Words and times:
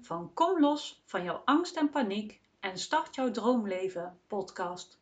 van 0.00 0.30
Kom 0.34 0.60
los 0.60 1.02
van 1.04 1.24
jouw 1.24 1.42
angst 1.44 1.76
en 1.76 1.90
paniek 1.90 2.40
en 2.60 2.78
start 2.78 3.14
jouw 3.14 3.30
droomleven 3.30 4.18
podcast. 4.26 4.98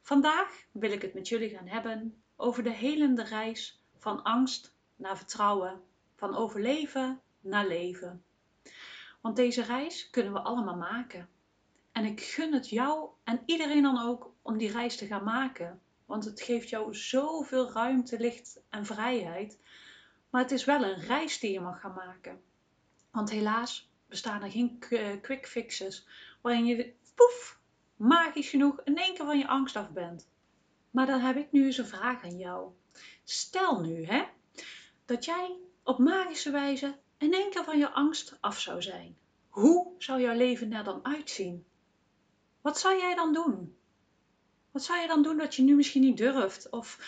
Vandaag 0.00 0.64
wil 0.72 0.90
ik 0.90 1.02
het 1.02 1.14
met 1.14 1.28
jullie 1.28 1.48
gaan 1.48 1.66
hebben 1.66 2.22
over 2.36 2.62
de 2.62 2.70
helende 2.70 3.22
reis 3.22 3.82
van 3.98 4.22
angst 4.22 4.74
naar 4.96 5.16
vertrouwen, 5.16 5.82
van 6.14 6.36
overleven 6.36 7.20
naar 7.40 7.66
leven. 7.66 8.24
Want 9.20 9.36
deze 9.36 9.62
reis 9.62 10.10
kunnen 10.10 10.32
we 10.32 10.40
allemaal 10.40 10.76
maken. 10.76 11.28
En 11.92 12.04
ik 12.04 12.20
gun 12.20 12.52
het 12.52 12.68
jou 12.68 13.08
en 13.24 13.42
iedereen 13.46 13.82
dan 13.82 14.02
ook 14.02 14.32
om 14.42 14.58
die 14.58 14.70
reis 14.70 14.96
te 14.96 15.06
gaan 15.06 15.24
maken. 15.24 15.80
Want 16.06 16.24
het 16.24 16.40
geeft 16.40 16.68
jou 16.68 16.94
zoveel 16.94 17.72
ruimte, 17.72 18.18
licht 18.18 18.60
en 18.68 18.86
vrijheid. 18.86 19.58
Maar 20.30 20.42
het 20.42 20.50
is 20.50 20.64
wel 20.64 20.84
een 20.84 21.00
reis 21.00 21.38
die 21.38 21.52
je 21.52 21.60
mag 21.60 21.80
gaan 21.80 21.94
maken. 21.94 22.40
Want 23.16 23.30
helaas 23.30 23.90
bestaan 24.08 24.42
er 24.42 24.50
geen 24.50 24.78
quick 25.20 25.46
fixes 25.46 26.06
waarin 26.40 26.66
je 26.66 26.92
poef, 27.14 27.58
magisch 27.96 28.48
genoeg 28.48 28.80
in 28.84 28.96
één 28.96 29.14
keer 29.14 29.24
van 29.24 29.38
je 29.38 29.46
angst 29.46 29.76
af 29.76 29.90
bent. 29.90 30.28
Maar 30.90 31.06
dan 31.06 31.20
heb 31.20 31.36
ik 31.36 31.52
nu 31.52 31.64
eens 31.64 31.78
een 31.78 31.86
vraag 31.86 32.24
aan 32.24 32.38
jou. 32.38 32.70
Stel 33.24 33.80
nu 33.80 34.04
hè, 34.04 34.24
dat 35.04 35.24
jij 35.24 35.56
op 35.82 35.98
magische 35.98 36.50
wijze 36.50 36.96
in 37.18 37.32
één 37.32 37.50
keer 37.50 37.64
van 37.64 37.78
je 37.78 37.90
angst 37.90 38.38
af 38.40 38.60
zou 38.60 38.82
zijn. 38.82 39.16
Hoe 39.48 39.92
zou 39.98 40.20
jouw 40.20 40.36
leven 40.36 40.72
er 40.72 40.84
dan 40.84 41.04
uitzien? 41.04 41.66
Wat 42.60 42.78
zou 42.78 42.98
jij 42.98 43.14
dan 43.14 43.32
doen? 43.32 43.76
Wat 44.70 44.82
zou 44.82 45.00
je 45.00 45.06
dan 45.06 45.22
doen 45.22 45.36
dat 45.36 45.54
je 45.54 45.62
nu 45.62 45.74
misschien 45.74 46.02
niet 46.02 46.16
durft? 46.16 46.70
Of 46.70 46.98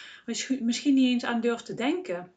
misschien 0.60 0.94
niet 0.94 1.12
eens 1.12 1.24
aan 1.24 1.40
durft 1.40 1.64
te 1.64 1.74
denken? 1.74 2.32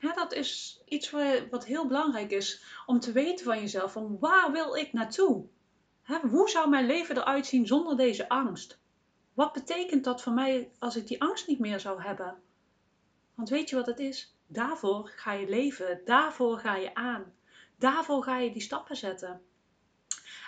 Ja, 0.00 0.14
dat 0.14 0.32
is 0.32 0.80
iets 0.84 1.10
wat 1.50 1.64
heel 1.64 1.86
belangrijk 1.86 2.30
is 2.30 2.64
om 2.86 3.00
te 3.00 3.12
weten 3.12 3.44
van 3.44 3.60
jezelf. 3.60 3.92
Van 3.92 4.18
waar 4.18 4.52
wil 4.52 4.76
ik 4.76 4.92
naartoe? 4.92 5.46
hoe 6.30 6.48
zou 6.48 6.68
mijn 6.68 6.86
leven 6.86 7.16
eruit 7.16 7.46
zien 7.46 7.66
zonder 7.66 7.96
deze 7.96 8.28
angst? 8.28 8.78
Wat 9.34 9.52
betekent 9.52 10.04
dat 10.04 10.22
voor 10.22 10.32
mij 10.32 10.70
als 10.78 10.96
ik 10.96 11.06
die 11.06 11.22
angst 11.22 11.46
niet 11.46 11.58
meer 11.58 11.80
zou 11.80 12.02
hebben? 12.02 12.42
Want 13.34 13.48
weet 13.48 13.70
je 13.70 13.76
wat 13.76 13.86
het 13.86 13.98
is? 13.98 14.34
Daarvoor 14.46 15.12
ga 15.16 15.32
je 15.32 15.48
leven, 15.48 16.00
daarvoor 16.04 16.58
ga 16.58 16.76
je 16.76 16.94
aan, 16.94 17.32
daarvoor 17.78 18.22
ga 18.22 18.38
je 18.38 18.52
die 18.52 18.62
stappen 18.62 18.96
zetten. 18.96 19.40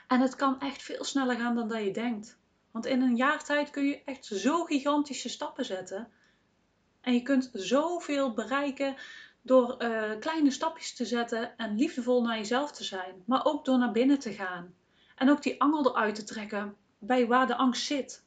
En 0.06 0.20
het 0.20 0.34
kan 0.34 0.60
echt 0.60 0.82
veel 0.82 1.04
sneller 1.04 1.36
gaan 1.36 1.54
dan 1.54 1.68
dat 1.68 1.84
je 1.84 1.92
denkt. 1.92 2.38
Want 2.70 2.86
in 2.86 3.02
een 3.02 3.16
jaar 3.16 3.44
tijd 3.44 3.70
kun 3.70 3.84
je 3.84 4.02
echt 4.04 4.24
zo 4.24 4.64
gigantische 4.64 5.28
stappen 5.28 5.64
zetten. 5.64 6.12
En 7.00 7.14
je 7.14 7.22
kunt 7.22 7.50
zoveel 7.52 8.32
bereiken 8.34 8.96
door 9.42 9.76
uh, 9.78 10.10
kleine 10.20 10.50
stapjes 10.50 10.94
te 10.94 11.04
zetten 11.04 11.56
en 11.56 11.76
liefdevol 11.76 12.22
naar 12.22 12.36
jezelf 12.36 12.72
te 12.72 12.84
zijn. 12.84 13.22
Maar 13.24 13.44
ook 13.44 13.64
door 13.64 13.78
naar 13.78 13.92
binnen 13.92 14.18
te 14.18 14.32
gaan. 14.32 14.74
En 15.16 15.30
ook 15.30 15.42
die 15.42 15.60
angel 15.60 15.88
eruit 15.90 16.14
te 16.14 16.24
trekken 16.24 16.76
bij 16.98 17.26
waar 17.26 17.46
de 17.46 17.56
angst 17.56 17.86
zit. 17.86 18.24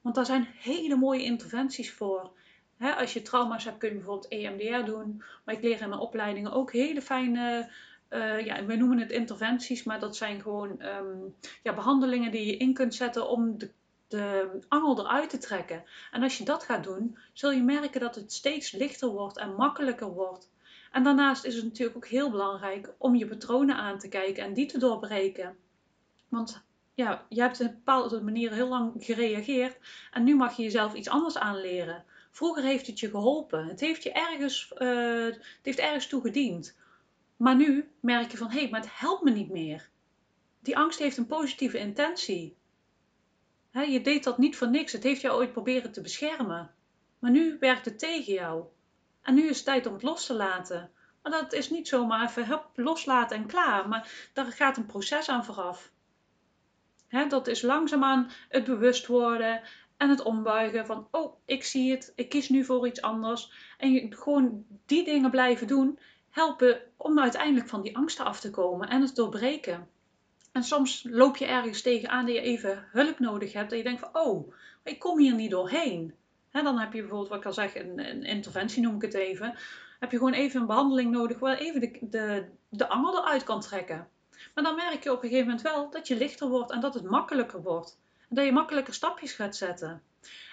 Want 0.00 0.14
daar 0.14 0.26
zijn 0.26 0.48
hele 0.58 0.96
mooie 0.96 1.22
interventies 1.22 1.92
voor. 1.92 2.30
als 2.78 3.12
je 3.12 3.22
trauma's 3.22 3.64
hebt, 3.64 3.78
kun 3.78 3.88
je 3.88 3.94
bijvoorbeeld 3.94 4.28
EMDR 4.28 4.84
doen. 4.84 5.22
Maar 5.44 5.54
ik 5.54 5.62
leer 5.62 5.80
in 5.80 5.88
mijn 5.88 6.00
opleidingen 6.00 6.52
ook 6.52 6.72
hele 6.72 7.02
fijne 7.02 7.70
uh, 8.10 8.44
ja, 8.44 8.66
wij 8.66 8.76
noemen 8.76 8.98
het 8.98 9.10
interventies, 9.10 9.82
maar 9.82 10.00
dat 10.00 10.16
zijn 10.16 10.40
gewoon 10.40 10.80
ehm, 10.80 11.16
ja, 11.62 11.74
behandelingen 11.74 12.30
die 12.30 12.46
je 12.46 12.56
in 12.56 12.74
kunt 12.74 12.94
zetten 12.94 13.28
om 13.28 13.58
de, 13.58 13.70
de 14.08 14.58
angel 14.68 14.98
eruit 14.98 15.30
te 15.30 15.38
trekken. 15.38 15.84
En 16.10 16.22
als 16.22 16.38
je 16.38 16.44
dat 16.44 16.62
gaat 16.62 16.84
doen, 16.84 17.18
zul 17.32 17.50
je 17.50 17.62
merken 17.62 18.00
dat 18.00 18.14
het 18.14 18.32
steeds 18.32 18.72
lichter 18.72 19.08
wordt 19.08 19.38
en 19.38 19.54
makkelijker 19.54 20.08
wordt. 20.08 20.50
En 20.92 21.02
daarnaast 21.02 21.44
is 21.44 21.54
het 21.54 21.64
natuurlijk 21.64 21.96
ook 21.96 22.06
heel 22.06 22.30
belangrijk 22.30 22.94
om 22.98 23.14
je 23.14 23.26
patronen 23.26 23.76
aan 23.76 23.98
te 23.98 24.08
kijken 24.08 24.44
en 24.44 24.54
die 24.54 24.66
te 24.66 24.78
doorbreken. 24.78 25.56
Want 26.28 26.64
ja, 26.94 27.26
je 27.28 27.40
hebt 27.40 27.60
op 27.60 27.66
een 27.66 27.74
bepaalde 27.74 28.20
manier 28.20 28.52
heel 28.52 28.68
lang 28.68 28.92
gereageerd 28.98 29.78
en 30.10 30.24
nu 30.24 30.36
mag 30.36 30.56
je 30.56 30.62
jezelf 30.62 30.94
iets 30.94 31.08
anders 31.08 31.38
aanleren. 31.38 32.04
Vroeger 32.30 32.62
heeft 32.62 32.86
het 32.86 33.00
je 33.00 33.10
geholpen. 33.10 33.66
Het 33.66 33.80
heeft 33.80 34.02
je 34.02 34.12
ergens, 34.12 34.72
uh, 34.78 35.24
het 35.24 35.58
heeft 35.62 35.78
ergens 35.78 36.06
toe 36.06 36.20
gediend. 36.20 36.76
Maar 37.36 37.56
nu 37.56 37.88
merk 38.00 38.30
je 38.30 38.36
van 38.36 38.50
hé, 38.50 38.60
hey, 38.60 38.68
maar 38.70 38.80
het 38.80 38.98
helpt 38.98 39.22
me 39.22 39.30
niet 39.30 39.50
meer. 39.50 39.88
Die 40.60 40.76
angst 40.76 40.98
heeft 40.98 41.16
een 41.16 41.26
positieve 41.26 41.78
intentie. 41.78 42.56
Je 43.82 44.00
deed 44.00 44.24
dat 44.24 44.38
niet 44.38 44.56
voor 44.56 44.70
niks. 44.70 44.92
Het 44.92 45.02
heeft 45.02 45.20
jou 45.20 45.36
ooit 45.36 45.52
proberen 45.52 45.92
te 45.92 46.00
beschermen. 46.00 46.70
Maar 47.18 47.30
nu 47.30 47.56
werkt 47.60 47.84
het 47.84 47.98
tegen 47.98 48.32
jou. 48.32 48.64
En 49.22 49.34
nu 49.34 49.48
is 49.48 49.56
het 49.56 49.64
tijd 49.64 49.86
om 49.86 49.92
het 49.92 50.02
los 50.02 50.26
te 50.26 50.34
laten. 50.34 50.90
Maar 51.22 51.32
dat 51.32 51.52
is 51.52 51.70
niet 51.70 51.88
zomaar 51.88 52.28
even 52.28 52.46
hup, 52.46 52.64
loslaten 52.74 53.36
en 53.36 53.46
klaar. 53.46 53.88
Maar 53.88 54.30
daar 54.32 54.44
gaat 54.44 54.76
een 54.76 54.86
proces 54.86 55.28
aan 55.28 55.44
vooraf. 55.44 55.92
dat 57.28 57.46
is 57.46 57.62
langzaamaan 57.62 58.30
het 58.48 58.64
bewust 58.64 59.06
worden 59.06 59.62
en 59.96 60.10
het 60.10 60.22
ombuigen 60.22 60.86
van, 60.86 61.08
oh, 61.10 61.36
ik 61.44 61.64
zie 61.64 61.90
het, 61.90 62.12
ik 62.14 62.28
kies 62.28 62.48
nu 62.48 62.64
voor 62.64 62.86
iets 62.86 63.02
anders. 63.02 63.52
En 63.78 64.14
gewoon 64.14 64.64
die 64.86 65.04
dingen 65.04 65.30
blijven 65.30 65.66
doen 65.66 65.98
helpen 66.30 66.80
om 66.96 67.20
uiteindelijk 67.20 67.68
van 67.68 67.82
die 67.82 67.96
angsten 67.96 68.24
af 68.24 68.40
te 68.40 68.50
komen 68.50 68.88
en 68.88 69.00
het 69.00 69.14
doorbreken. 69.14 69.88
En 70.56 70.64
soms 70.64 71.06
loop 71.10 71.36
je 71.36 71.46
ergens 71.46 71.82
tegenaan 71.82 72.26
dat 72.26 72.34
je 72.34 72.40
even 72.40 72.84
hulp 72.92 73.18
nodig 73.18 73.52
hebt. 73.52 73.70
Dat 73.70 73.78
je 73.78 73.84
denkt 73.84 74.00
van, 74.00 74.10
oh, 74.12 74.52
ik 74.82 74.98
kom 74.98 75.18
hier 75.18 75.34
niet 75.34 75.50
doorheen. 75.50 76.14
dan 76.52 76.78
heb 76.78 76.92
je 76.92 77.00
bijvoorbeeld, 77.00 77.28
wat 77.28 77.38
ik 77.38 77.44
al 77.44 77.52
zeg, 77.52 77.74
een, 77.74 78.10
een, 78.10 78.22
interventie 78.22 78.82
noem 78.82 78.94
ik 78.94 79.02
het 79.02 79.14
even. 79.14 79.54
Heb 80.00 80.10
je 80.10 80.16
gewoon 80.16 80.32
even 80.32 80.60
een 80.60 80.66
behandeling 80.66 81.10
nodig 81.10 81.38
waar 81.38 81.58
even 81.58 81.80
de, 81.80 81.98
de, 82.00 82.44
de 82.68 82.88
angel 82.88 83.18
eruit 83.18 83.44
kan 83.44 83.60
trekken. 83.60 84.08
Maar 84.54 84.64
dan 84.64 84.74
merk 84.74 85.02
je 85.02 85.12
op 85.12 85.22
een 85.22 85.28
gegeven 85.28 85.46
moment 85.46 85.62
wel 85.62 85.90
dat 85.90 86.08
je 86.08 86.16
lichter 86.16 86.48
wordt 86.48 86.70
en 86.70 86.80
dat 86.80 86.94
het 86.94 87.04
makkelijker 87.04 87.62
wordt. 87.62 88.00
En 88.28 88.36
dat 88.36 88.44
je 88.44 88.52
makkelijker 88.52 88.94
stapjes 88.94 89.32
gaat 89.32 89.56
zetten. 89.56 90.02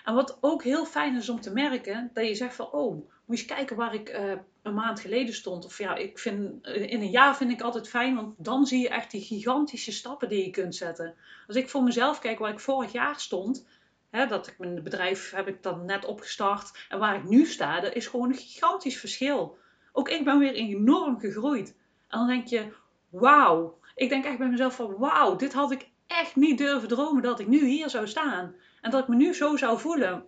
En 0.06 0.14
wat 0.14 0.38
ook 0.41 0.64
heel 0.64 0.85
fijn 0.85 1.16
is 1.16 1.30
om 1.30 1.41
te 1.41 1.53
merken, 1.53 2.09
dat 2.14 2.28
je 2.28 2.35
zegt 2.35 2.56
van, 2.56 2.72
oh, 2.72 2.91
moet 2.91 3.09
je 3.25 3.31
eens 3.31 3.46
kijken 3.46 3.75
waar 3.75 3.94
ik 3.94 4.09
uh, 4.09 4.34
een 4.63 4.74
maand 4.74 5.00
geleden 5.00 5.34
stond. 5.34 5.66
Of 5.66 5.78
ja, 5.78 5.96
ik 5.96 6.19
vind, 6.19 6.66
eh, 6.66 6.91
in 6.91 7.01
een 7.01 7.09
jaar 7.09 7.35
vind 7.35 7.51
ik 7.51 7.62
altijd 7.62 7.90
fijn, 7.90 8.16
want 8.16 8.35
dan 8.38 8.66
zie 8.66 8.81
je 8.81 8.90
echt 8.90 9.12
die 9.12 9.22
gigantische 9.22 9.91
stappen 9.91 10.29
die 10.29 10.46
je 10.46 10.51
kunt 10.51 10.75
zetten. 10.75 11.16
Als 11.47 11.56
ik 11.56 11.69
voor 11.69 11.84
mezelf 11.84 12.19
kijk 12.19 12.40
waar 12.40 12.51
ik 12.51 12.59
vorig 12.59 12.91
jaar 12.91 13.19
stond, 13.19 13.68
hè, 14.09 14.28
dat 14.28 14.47
ik 14.47 14.57
mijn 14.57 14.84
bedrijf 14.84 15.31
heb 15.31 15.47
ik 15.47 15.63
dan 15.63 15.85
net 15.85 16.06
opgestart 16.06 16.85
en 16.90 17.00
waar 17.00 17.16
ik 17.16 17.23
nu 17.23 17.46
sta, 17.46 17.79
dat 17.79 17.94
is 17.94 18.07
gewoon 18.07 18.29
een 18.29 18.38
gigantisch 18.38 19.00
verschil. 19.00 19.57
Ook 19.91 20.09
ik 20.09 20.23
ben 20.23 20.40
weer 20.40 20.53
enorm 20.53 21.19
gegroeid. 21.19 21.75
En 22.07 22.18
dan 22.18 22.28
denk 22.28 22.47
je, 22.47 22.73
wauw. 23.09 23.78
Ik 23.96 24.09
denk 24.09 24.25
echt 24.25 24.38
bij 24.38 24.50
mezelf 24.50 24.75
van, 24.75 24.97
wauw, 24.97 25.35
dit 25.35 25.53
had 25.53 25.72
ik 25.72 25.90
echt 26.07 26.35
niet 26.35 26.57
durven 26.57 26.88
dromen 26.88 27.23
dat 27.23 27.40
ik 27.40 27.47
nu 27.47 27.66
hier 27.66 27.90
zou 27.90 28.07
staan. 28.07 28.56
En 28.81 28.91
dat 28.91 29.02
ik 29.02 29.07
me 29.07 29.16
nu 29.16 29.34
zo 29.34 29.57
zou 29.57 29.79
voelen. 29.79 30.25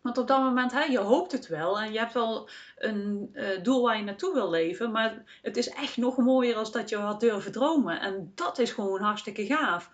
Want 0.00 0.18
op 0.18 0.26
dat 0.26 0.40
moment, 0.40 0.72
hè, 0.72 0.82
je 0.82 0.98
hoopt 0.98 1.32
het 1.32 1.46
wel 1.46 1.80
en 1.80 1.92
je 1.92 1.98
hebt 1.98 2.12
wel 2.12 2.48
een 2.78 3.30
uh, 3.34 3.62
doel 3.62 3.82
waar 3.82 3.96
je 3.96 4.02
naartoe 4.02 4.34
wil 4.34 4.50
leven. 4.50 4.90
Maar 4.90 5.38
het 5.42 5.56
is 5.56 5.68
echt 5.68 5.96
nog 5.96 6.16
mooier 6.16 6.56
als 6.56 6.72
dat 6.72 6.88
je 6.88 6.96
had 6.96 7.20
durven 7.20 7.52
dromen. 7.52 8.00
En 8.00 8.32
dat 8.34 8.58
is 8.58 8.70
gewoon 8.70 9.00
hartstikke 9.00 9.46
gaaf. 9.46 9.90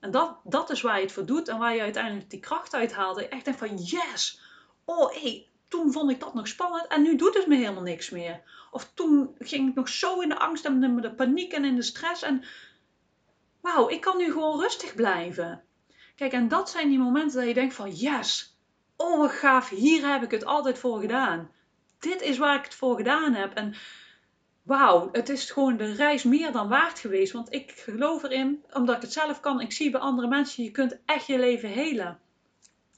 En 0.00 0.10
dat, 0.10 0.36
dat 0.44 0.70
is 0.70 0.80
waar 0.80 0.96
je 0.96 1.02
het 1.02 1.12
voor 1.12 1.26
doet 1.26 1.48
en 1.48 1.58
waar 1.58 1.74
je 1.74 1.80
uiteindelijk 1.80 2.30
die 2.30 2.40
kracht 2.40 2.74
uit 2.74 2.92
haalt. 2.92 3.20
je 3.20 3.28
echt 3.28 3.44
denkt 3.44 3.60
van 3.60 3.76
yes, 3.76 4.40
oh 4.84 5.12
hé, 5.12 5.46
toen 5.68 5.92
vond 5.92 6.10
ik 6.10 6.20
dat 6.20 6.34
nog 6.34 6.48
spannend 6.48 6.86
en 6.86 7.02
nu 7.02 7.16
doet 7.16 7.34
het 7.34 7.46
me 7.46 7.56
helemaal 7.56 7.82
niks 7.82 8.10
meer. 8.10 8.42
Of 8.70 8.90
toen 8.94 9.34
ging 9.38 9.68
ik 9.68 9.74
nog 9.74 9.88
zo 9.88 10.20
in 10.20 10.28
de 10.28 10.38
angst 10.38 10.64
en 10.64 10.82
in 10.82 10.96
de 10.96 11.14
paniek 11.14 11.52
en 11.52 11.64
in 11.64 11.76
de 11.76 11.82
stress. 11.82 12.22
En 12.22 12.44
wauw, 13.60 13.88
ik 13.88 14.00
kan 14.00 14.16
nu 14.16 14.32
gewoon 14.32 14.60
rustig 14.60 14.94
blijven. 14.94 15.64
Kijk, 16.16 16.32
en 16.32 16.48
dat 16.48 16.70
zijn 16.70 16.88
die 16.88 16.98
momenten 16.98 17.38
dat 17.38 17.48
je 17.48 17.54
denkt 17.54 17.74
van 17.74 17.90
yes, 17.90 18.53
oh 18.96 19.18
wat 19.18 19.30
gaaf, 19.30 19.68
hier 19.68 20.12
heb 20.12 20.22
ik 20.22 20.30
het 20.30 20.44
altijd 20.44 20.78
voor 20.78 21.00
gedaan. 21.00 21.50
Dit 21.98 22.20
is 22.20 22.38
waar 22.38 22.58
ik 22.58 22.64
het 22.64 22.74
voor 22.74 22.96
gedaan 22.96 23.34
heb. 23.34 23.54
En 23.54 23.74
wauw, 24.62 25.08
het 25.12 25.28
is 25.28 25.50
gewoon 25.50 25.76
de 25.76 25.92
reis 25.92 26.22
meer 26.22 26.52
dan 26.52 26.68
waard 26.68 26.98
geweest. 26.98 27.32
Want 27.32 27.52
ik 27.52 27.70
geloof 27.70 28.22
erin, 28.22 28.64
omdat 28.72 28.96
ik 28.96 29.02
het 29.02 29.12
zelf 29.12 29.40
kan, 29.40 29.60
ik 29.60 29.72
zie 29.72 29.90
bij 29.90 30.00
andere 30.00 30.28
mensen, 30.28 30.64
je 30.64 30.70
kunt 30.70 30.98
echt 31.04 31.26
je 31.26 31.38
leven 31.38 31.68
helen. 31.68 32.18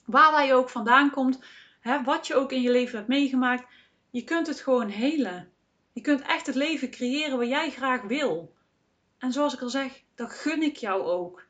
Waar, 0.04 0.46
je 0.46 0.54
ook 0.54 0.70
vandaan 0.70 1.10
komt, 1.10 1.44
hè, 1.80 2.02
wat 2.02 2.26
je 2.26 2.34
ook 2.34 2.52
in 2.52 2.62
je 2.62 2.70
leven 2.70 2.96
hebt 2.96 3.08
meegemaakt, 3.08 3.64
je 4.10 4.24
kunt 4.24 4.46
het 4.46 4.60
gewoon 4.60 4.88
helen. 4.88 5.50
Je 5.92 6.00
kunt 6.00 6.22
echt 6.22 6.46
het 6.46 6.54
leven 6.54 6.90
creëren 6.90 7.38
wat 7.38 7.48
jij 7.48 7.70
graag 7.70 8.02
wil. 8.02 8.54
En 9.18 9.32
zoals 9.32 9.54
ik 9.54 9.60
al 9.60 9.68
zeg, 9.68 10.02
dat 10.14 10.32
gun 10.32 10.62
ik 10.62 10.76
jou 10.76 11.02
ook. 11.02 11.45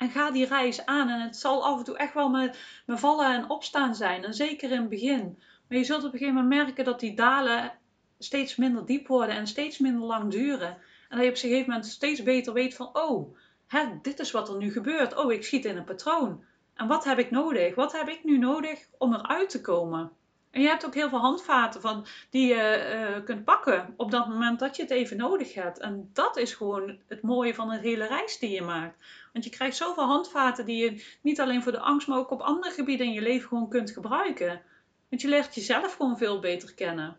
En 0.00 0.10
ga 0.10 0.30
die 0.30 0.46
reis 0.46 0.86
aan. 0.86 1.08
En 1.08 1.20
het 1.20 1.36
zal 1.36 1.64
af 1.64 1.78
en 1.78 1.84
toe 1.84 1.96
echt 1.96 2.14
wel 2.14 2.28
met, 2.28 2.58
vallen 2.86 3.34
en 3.34 3.50
opstaan 3.50 3.94
zijn. 3.94 4.24
En 4.24 4.34
zeker 4.34 4.70
in 4.70 4.80
het 4.80 4.88
begin. 4.88 5.38
Maar 5.68 5.78
je 5.78 5.84
zult 5.84 6.04
op 6.04 6.12
een 6.12 6.18
gegeven 6.18 6.34
moment 6.42 6.64
merken 6.64 6.84
dat 6.84 7.00
die 7.00 7.14
dalen 7.14 7.72
steeds 8.18 8.56
minder 8.56 8.86
diep 8.86 9.06
worden 9.06 9.34
en 9.34 9.46
steeds 9.46 9.78
minder 9.78 10.06
lang 10.06 10.30
duren. 10.30 10.76
En 11.08 11.16
dat 11.16 11.20
je 11.20 11.28
op 11.28 11.34
een 11.34 11.36
gegeven 11.36 11.68
moment 11.68 11.86
steeds 11.86 12.22
beter 12.22 12.52
weet 12.52 12.74
van, 12.74 12.90
oh, 12.92 13.36
hè, 13.66 13.84
dit 14.02 14.18
is 14.18 14.30
wat 14.30 14.48
er 14.48 14.56
nu 14.56 14.72
gebeurt. 14.72 15.16
Oh, 15.16 15.32
ik 15.32 15.44
schiet 15.44 15.64
in 15.64 15.76
een 15.76 15.84
patroon. 15.84 16.44
En 16.74 16.86
wat 16.86 17.04
heb 17.04 17.18
ik 17.18 17.30
nodig? 17.30 17.74
Wat 17.74 17.92
heb 17.92 18.08
ik 18.08 18.24
nu 18.24 18.38
nodig 18.38 18.86
om 18.98 19.14
eruit 19.14 19.50
te 19.50 19.60
komen? 19.60 20.12
En 20.50 20.60
je 20.60 20.68
hebt 20.68 20.86
ook 20.86 20.94
heel 20.94 21.08
veel 21.08 21.18
handvaten 21.18 21.80
van, 21.80 22.06
die 22.30 22.46
je 22.46 22.60
eh, 22.60 23.24
kunt 23.24 23.44
pakken 23.44 23.94
op 23.96 24.10
dat 24.10 24.28
moment 24.28 24.58
dat 24.58 24.76
je 24.76 24.82
het 24.82 24.90
even 24.90 25.16
nodig 25.16 25.54
hebt. 25.54 25.78
En 25.78 26.10
dat 26.12 26.36
is 26.36 26.54
gewoon 26.54 26.98
het 27.06 27.22
mooie 27.22 27.54
van 27.54 27.70
een 27.70 27.80
hele 27.80 28.06
reis 28.06 28.38
die 28.38 28.50
je 28.50 28.62
maakt. 28.62 28.96
Want 29.32 29.44
je 29.44 29.50
krijgt 29.50 29.76
zoveel 29.76 30.04
handvaten 30.04 30.64
die 30.64 30.84
je 30.84 31.04
niet 31.20 31.40
alleen 31.40 31.62
voor 31.62 31.72
de 31.72 31.80
angst, 31.80 32.08
maar 32.08 32.18
ook 32.18 32.30
op 32.30 32.40
andere 32.40 32.74
gebieden 32.74 33.06
in 33.06 33.12
je 33.12 33.22
leven 33.22 33.48
gewoon 33.48 33.68
kunt 33.68 33.90
gebruiken. 33.90 34.62
Want 35.08 35.22
je 35.22 35.28
leert 35.28 35.54
jezelf 35.54 35.94
gewoon 35.94 36.18
veel 36.18 36.40
beter 36.40 36.74
kennen. 36.74 37.18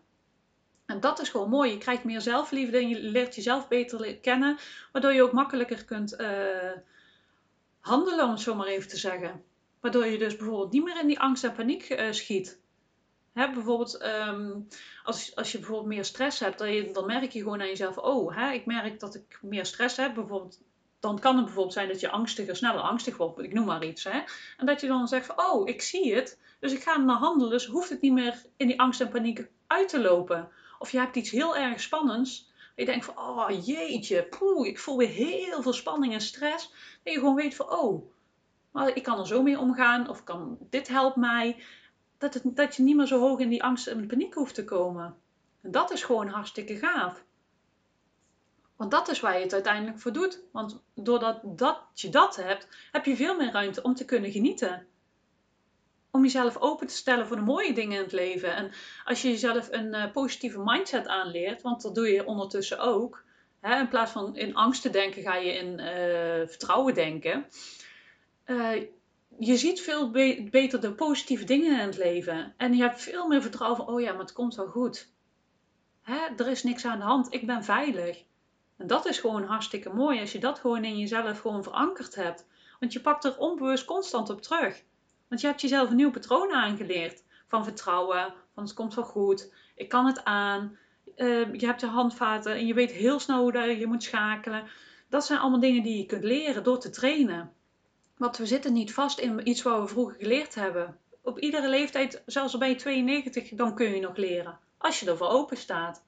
En 0.86 1.00
dat 1.00 1.20
is 1.20 1.28
gewoon 1.28 1.48
mooi. 1.48 1.70
Je 1.70 1.78
krijgt 1.78 2.04
meer 2.04 2.20
zelfliefde 2.20 2.78
en 2.78 2.88
je 2.88 3.00
leert 3.00 3.34
jezelf 3.34 3.68
beter 3.68 4.16
kennen, 4.16 4.58
waardoor 4.92 5.12
je 5.12 5.22
ook 5.22 5.32
makkelijker 5.32 5.84
kunt 5.84 6.20
uh, 6.20 6.28
handelen, 7.80 8.24
om 8.24 8.30
het 8.30 8.40
zo 8.40 8.54
maar 8.54 8.66
even 8.66 8.88
te 8.88 8.96
zeggen. 8.96 9.44
Waardoor 9.80 10.06
je 10.06 10.18
dus 10.18 10.36
bijvoorbeeld 10.36 10.72
niet 10.72 10.84
meer 10.84 11.00
in 11.00 11.06
die 11.06 11.20
angst 11.20 11.44
en 11.44 11.52
paniek 11.52 11.90
uh, 11.90 12.10
schiet. 12.10 12.61
Bijvoorbeeld, 13.32 14.02
um, 14.04 14.68
als, 15.04 15.36
als 15.36 15.52
je 15.52 15.58
bijvoorbeeld 15.58 15.88
meer 15.88 16.04
stress 16.04 16.40
hebt, 16.40 16.58
dan, 16.58 16.72
je, 16.72 16.90
dan 16.92 17.06
merk 17.06 17.32
je 17.32 17.38
gewoon 17.38 17.60
aan 17.60 17.66
jezelf: 17.66 17.98
oh, 17.98 18.36
hè, 18.36 18.52
ik 18.52 18.66
merk 18.66 19.00
dat 19.00 19.14
ik 19.14 19.38
meer 19.42 19.66
stress 19.66 19.96
heb. 19.96 20.14
Bijvoorbeeld, 20.14 20.60
dan 21.00 21.18
kan 21.18 21.36
het 21.36 21.44
bijvoorbeeld 21.44 21.74
zijn 21.74 21.88
dat 21.88 22.00
je 22.00 22.10
angstiger, 22.10 22.56
sneller 22.56 22.80
angstig 22.80 23.16
wordt, 23.16 23.38
ik 23.38 23.52
noem 23.52 23.64
maar 23.64 23.84
iets. 23.84 24.04
Hè? 24.04 24.22
En 24.56 24.66
dat 24.66 24.80
je 24.80 24.86
dan 24.86 25.08
zegt: 25.08 25.26
van, 25.26 25.40
oh, 25.40 25.68
ik 25.68 25.82
zie 25.82 26.14
het, 26.14 26.38
dus 26.60 26.72
ik 26.72 26.82
ga 26.82 26.96
naar 26.96 27.16
handelen, 27.16 27.50
dus 27.50 27.66
hoeft 27.66 27.90
het 27.90 28.00
niet 28.00 28.12
meer 28.12 28.42
in 28.56 28.66
die 28.66 28.80
angst 28.80 29.00
en 29.00 29.08
paniek 29.08 29.46
uit 29.66 29.88
te 29.88 30.00
lopen. 30.00 30.48
Of 30.78 30.90
je 30.90 30.98
hebt 30.98 31.16
iets 31.16 31.30
heel 31.30 31.56
erg 31.56 31.80
spannends. 31.80 32.50
Je 32.76 32.84
denkt 32.84 33.04
van, 33.04 33.18
oh 33.18 33.64
jeetje, 33.64 34.22
poeh, 34.22 34.66
ik 34.66 34.78
voel 34.78 34.96
weer 34.96 35.08
heel 35.08 35.62
veel 35.62 35.72
spanning 35.72 36.12
en 36.12 36.20
stress. 36.20 36.72
Dat 37.02 37.12
je 37.12 37.18
gewoon 37.18 37.34
weet 37.34 37.54
van, 37.54 37.70
oh, 37.70 38.10
maar 38.70 38.96
ik 38.96 39.02
kan 39.02 39.18
er 39.18 39.26
zo 39.26 39.42
mee 39.42 39.58
omgaan. 39.58 40.08
Of 40.08 40.24
kan, 40.24 40.58
dit 40.70 40.88
helpt 40.88 41.16
mij 41.16 41.62
dat, 42.22 42.40
dat 42.44 42.76
je 42.76 42.82
niet 42.82 42.96
meer 42.96 43.06
zo 43.06 43.20
hoog 43.20 43.38
in 43.38 43.48
die 43.48 43.62
angst 43.62 43.86
en 43.86 44.06
paniek 44.06 44.34
hoeft 44.34 44.54
te 44.54 44.64
komen. 44.64 45.16
En 45.60 45.70
dat 45.70 45.90
is 45.90 46.02
gewoon 46.02 46.28
hartstikke 46.28 46.76
gaaf. 46.76 47.24
Want 48.76 48.90
dat 48.90 49.08
is 49.08 49.20
waar 49.20 49.36
je 49.36 49.42
het 49.42 49.52
uiteindelijk 49.52 49.98
voor 49.98 50.12
doet. 50.12 50.40
Want 50.52 50.82
doordat 50.94 51.40
dat 51.42 51.80
je 51.94 52.08
dat 52.08 52.36
hebt, 52.36 52.68
heb 52.92 53.04
je 53.04 53.16
veel 53.16 53.36
meer 53.36 53.52
ruimte 53.52 53.82
om 53.82 53.94
te 53.94 54.04
kunnen 54.04 54.30
genieten. 54.30 54.86
Om 56.10 56.22
jezelf 56.22 56.56
open 56.56 56.86
te 56.86 56.94
stellen 56.94 57.26
voor 57.26 57.36
de 57.36 57.42
mooie 57.42 57.72
dingen 57.72 57.96
in 57.96 58.02
het 58.02 58.12
leven. 58.12 58.54
En 58.54 58.70
als 59.04 59.22
je 59.22 59.28
jezelf 59.28 59.68
een 59.70 59.94
uh, 59.94 60.12
positieve 60.12 60.60
mindset 60.64 61.06
aanleert, 61.06 61.62
want 61.62 61.82
dat 61.82 61.94
doe 61.94 62.08
je 62.08 62.26
ondertussen 62.26 62.78
ook. 62.78 63.24
Hè, 63.60 63.78
in 63.78 63.88
plaats 63.88 64.12
van 64.12 64.36
in 64.36 64.54
angst 64.54 64.82
te 64.82 64.90
denken, 64.90 65.22
ga 65.22 65.36
je 65.36 65.52
in 65.52 65.78
uh, 65.78 66.48
vertrouwen 66.48 66.94
denken. 66.94 67.46
Uh, 68.46 68.82
je 69.38 69.56
ziet 69.56 69.80
veel 69.80 70.10
beter 70.50 70.80
de 70.80 70.92
positieve 70.92 71.44
dingen 71.44 71.80
in 71.80 71.86
het 71.86 71.96
leven. 71.96 72.54
En 72.56 72.74
je 72.74 72.82
hebt 72.82 73.02
veel 73.02 73.28
meer 73.28 73.42
vertrouwen 73.42 73.84
van, 73.84 73.94
oh 73.94 74.00
ja, 74.00 74.10
maar 74.10 74.20
het 74.20 74.32
komt 74.32 74.54
wel 74.54 74.66
goed. 74.66 75.10
Hè? 76.02 76.18
Er 76.36 76.48
is 76.48 76.62
niks 76.62 76.84
aan 76.84 76.98
de 76.98 77.04
hand, 77.04 77.34
ik 77.34 77.46
ben 77.46 77.64
veilig. 77.64 78.24
En 78.76 78.86
dat 78.86 79.06
is 79.06 79.18
gewoon 79.18 79.44
hartstikke 79.44 79.94
mooi 79.94 80.20
als 80.20 80.32
je 80.32 80.38
dat 80.38 80.58
gewoon 80.58 80.84
in 80.84 80.98
jezelf 80.98 81.40
gewoon 81.40 81.62
verankerd 81.62 82.14
hebt. 82.14 82.46
Want 82.80 82.92
je 82.92 83.00
pakt 83.00 83.24
er 83.24 83.38
onbewust 83.38 83.84
constant 83.84 84.30
op 84.30 84.42
terug. 84.42 84.82
Want 85.28 85.40
je 85.40 85.46
hebt 85.46 85.60
jezelf 85.60 85.90
een 85.90 85.96
nieuw 85.96 86.10
patroon 86.10 86.52
aangeleerd. 86.52 87.24
Van 87.48 87.64
vertrouwen, 87.64 88.34
van 88.54 88.62
het 88.62 88.74
komt 88.74 88.94
wel 88.94 89.04
goed, 89.04 89.54
ik 89.74 89.88
kan 89.88 90.06
het 90.06 90.24
aan. 90.24 90.78
Uh, 91.16 91.54
je 91.54 91.66
hebt 91.66 91.80
de 91.80 91.86
handvaten 91.86 92.52
en 92.52 92.66
je 92.66 92.74
weet 92.74 92.92
heel 92.92 93.18
snel 93.18 93.40
hoe 93.40 93.78
je 93.78 93.86
moet 93.86 94.02
schakelen. 94.02 94.64
Dat 95.08 95.26
zijn 95.26 95.38
allemaal 95.38 95.60
dingen 95.60 95.82
die 95.82 95.96
je 95.96 96.06
kunt 96.06 96.24
leren 96.24 96.62
door 96.62 96.78
te 96.78 96.90
trainen. 96.90 97.52
Want 98.16 98.36
we 98.36 98.46
zitten 98.46 98.72
niet 98.72 98.94
vast 98.94 99.18
in 99.18 99.48
iets 99.48 99.62
wat 99.62 99.80
we 99.80 99.86
vroeger 99.86 100.16
geleerd 100.18 100.54
hebben. 100.54 100.98
Op 101.22 101.38
iedere 101.38 101.68
leeftijd, 101.68 102.22
zelfs 102.26 102.52
al 102.52 102.58
ben 102.58 102.68
je 102.68 102.74
92, 102.74 103.48
dan 103.48 103.74
kun 103.74 103.94
je 103.94 104.00
nog 104.00 104.16
leren. 104.16 104.58
Als 104.78 105.00
je 105.00 105.10
ervoor 105.10 105.28
open 105.28 105.56
staat. 105.56 106.04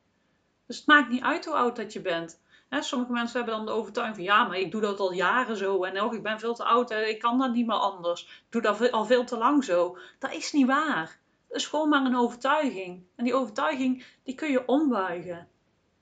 Dus 0.66 0.76
het 0.76 0.86
maakt 0.86 1.08
niet 1.08 1.22
uit 1.22 1.44
hoe 1.44 1.54
oud 1.54 1.76
dat 1.76 1.92
je 1.92 2.00
bent. 2.00 2.40
sommige 2.70 3.12
mensen 3.12 3.36
hebben 3.36 3.56
dan 3.56 3.66
de 3.66 3.72
overtuiging 3.72 4.16
van 4.16 4.24
ja, 4.24 4.44
maar 4.44 4.58
ik 4.58 4.70
doe 4.70 4.80
dat 4.80 5.00
al 5.00 5.12
jaren 5.12 5.56
zo. 5.56 5.84
En 5.84 6.02
oh, 6.02 6.14
ik 6.14 6.22
ben 6.22 6.40
veel 6.40 6.54
te 6.54 6.64
oud 6.64 6.90
en 6.90 7.08
ik 7.08 7.18
kan 7.18 7.38
dat 7.38 7.52
niet 7.52 7.66
meer 7.66 7.76
anders. 7.76 8.22
Ik 8.22 8.52
doe 8.52 8.62
dat 8.62 8.90
al 8.90 9.04
veel 9.04 9.24
te 9.24 9.36
lang 9.36 9.64
zo. 9.64 9.98
Dat 10.18 10.32
is 10.32 10.52
niet 10.52 10.66
waar. 10.66 11.18
Dat 11.48 11.56
is 11.56 11.66
gewoon 11.66 11.88
maar 11.88 12.04
een 12.04 12.16
overtuiging. 12.16 13.04
En 13.16 13.24
die 13.24 13.34
overtuiging, 13.34 14.04
die 14.22 14.34
kun 14.34 14.50
je 14.50 14.66
ombuigen. 14.66 15.48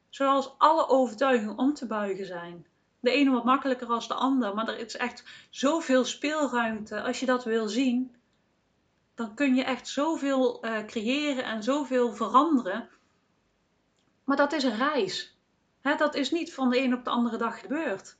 Zoals 0.08 0.54
alle 0.58 0.88
overtuigingen 0.88 1.58
om 1.58 1.75
te 1.75 1.87
buigen 1.87 2.26
zijn 2.26 2.66
de 3.02 3.10
ene 3.10 3.31
wat 3.31 3.44
makkelijker 3.44 3.88
als 3.88 4.08
de 4.08 4.14
ander. 4.14 4.54
Maar 4.54 4.69
er 4.69 4.78
is 4.78 4.96
echt 4.96 5.25
zoveel 5.50 6.04
speelruimte. 6.04 7.02
Als 7.02 7.20
je 7.20 7.26
dat 7.26 7.44
wil 7.44 7.69
zien, 7.69 8.14
dan 9.14 9.34
kun 9.34 9.54
je 9.54 9.64
echt 9.64 9.88
zoveel 9.88 10.66
uh, 10.66 10.84
creëren 10.84 11.44
en 11.44 11.62
zoveel 11.62 12.12
veranderen. 12.12 12.88
Maar 14.25 14.37
dat 14.37 14.52
is 14.52 14.64
een 14.64 14.76
reis. 14.76 15.38
Hè, 15.81 15.96
dat 15.96 16.14
is 16.14 16.31
niet 16.31 16.54
van 16.54 16.70
de 16.70 16.78
een 16.78 16.94
op 16.94 17.04
de 17.04 17.10
andere 17.10 17.37
dag 17.37 17.60
gebeurd. 17.60 18.16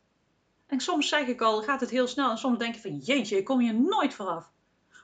En 0.67 0.81
soms 0.81 1.09
zeg 1.09 1.27
ik 1.27 1.41
al, 1.41 1.63
gaat 1.63 1.81
het 1.81 1.91
heel 1.91 2.07
snel. 2.07 2.31
En 2.31 2.39
soms 2.39 2.59
denk 2.59 2.75
je 2.75 2.81
van, 2.81 2.99
jeetje, 2.99 3.37
ik 3.37 3.45
kom 3.45 3.61
je 3.61 3.73
nooit 3.73 4.15
vooraf. 4.15 4.51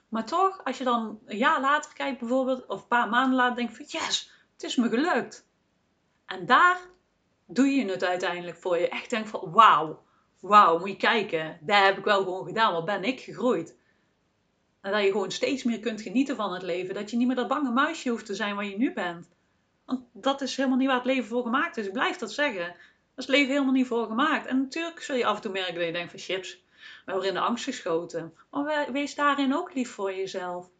Maar 0.09 0.25
toch, 0.25 0.65
als 0.65 0.79
je 0.79 0.85
dan 0.85 1.19
een 1.25 1.37
jaar 1.37 1.61
later 1.61 1.93
kijkt 1.93 2.19
bijvoorbeeld, 2.19 2.67
of 2.67 2.81
een 2.81 2.89
paar 2.89 3.09
maanden 3.09 3.37
later, 3.37 3.57
denk 3.57 3.69
je 3.69 3.77
van, 3.77 4.01
yes, 4.01 4.33
het 4.53 4.63
is 4.63 4.77
me 4.77 4.89
gelukt. 4.89 5.47
En 6.27 6.47
daar 6.47 6.81
doe 7.49 7.67
je 7.67 7.91
het 7.91 8.05
uiteindelijk 8.05 8.57
voor 8.57 8.79
je. 8.79 8.89
Echt 8.89 9.11
denk 9.11 9.27
van 9.27 9.51
wauw, 9.53 10.03
wauw, 10.41 10.79
moet 10.79 10.89
je 10.89 10.97
kijken. 10.97 11.59
Daar 11.61 11.85
heb 11.85 11.99
ik 11.99 12.05
wel 12.05 12.23
gewoon 12.23 12.47
gedaan. 12.47 12.73
Wat 12.73 12.85
ben 12.85 13.05
ik 13.05 13.21
gegroeid. 13.21 13.77
En 14.81 14.93
dat 14.93 15.03
je 15.03 15.11
gewoon 15.11 15.31
steeds 15.31 15.63
meer 15.63 15.81
kunt 15.81 16.03
genieten 16.03 16.37
van 16.37 16.53
het 16.53 16.63
leven. 16.63 16.95
Dat 16.95 17.11
je 17.11 17.17
niet 17.17 17.27
meer 17.27 17.37
dat 17.37 17.49
bange 17.49 17.71
muisje 17.71 18.09
hoeft 18.11 18.27
te 18.27 18.35
zijn 18.35 18.55
waar 18.55 18.65
je 18.65 18.79
nu 18.79 18.93
bent. 18.93 19.29
Want 19.85 20.05
dat 20.13 20.41
is 20.41 20.57
helemaal 20.57 20.79
niet 20.79 20.87
waar 20.87 20.97
het 20.97 21.05
leven 21.05 21.29
voor 21.29 21.43
gemaakt 21.43 21.77
is. 21.77 21.87
Ik 21.87 21.93
blijf 21.93 22.17
dat 22.17 22.33
zeggen. 22.33 22.67
Daar 22.67 23.27
is 23.27 23.27
het 23.27 23.29
leven 23.29 23.53
helemaal 23.53 23.73
niet 23.73 23.87
voor 23.87 24.07
gemaakt. 24.07 24.47
En 24.47 24.59
natuurlijk 24.59 25.03
zul 25.03 25.17
je 25.17 25.27
af 25.27 25.37
en 25.37 25.43
toe 25.43 25.53
merken 25.53 25.75
dat 25.75 25.85
je 25.85 25.93
denkt 25.93 26.11
van 26.11 26.21
chips. 26.21 26.63
We 27.05 27.13
worden 27.13 27.29
in 27.29 27.35
de 27.35 27.41
angst 27.41 27.65
geschoten. 27.65 28.35
Maar 28.51 28.93
wees 28.93 29.15
daarin 29.15 29.55
ook 29.55 29.75
lief 29.75 29.91
voor 29.91 30.15
jezelf. 30.15 30.71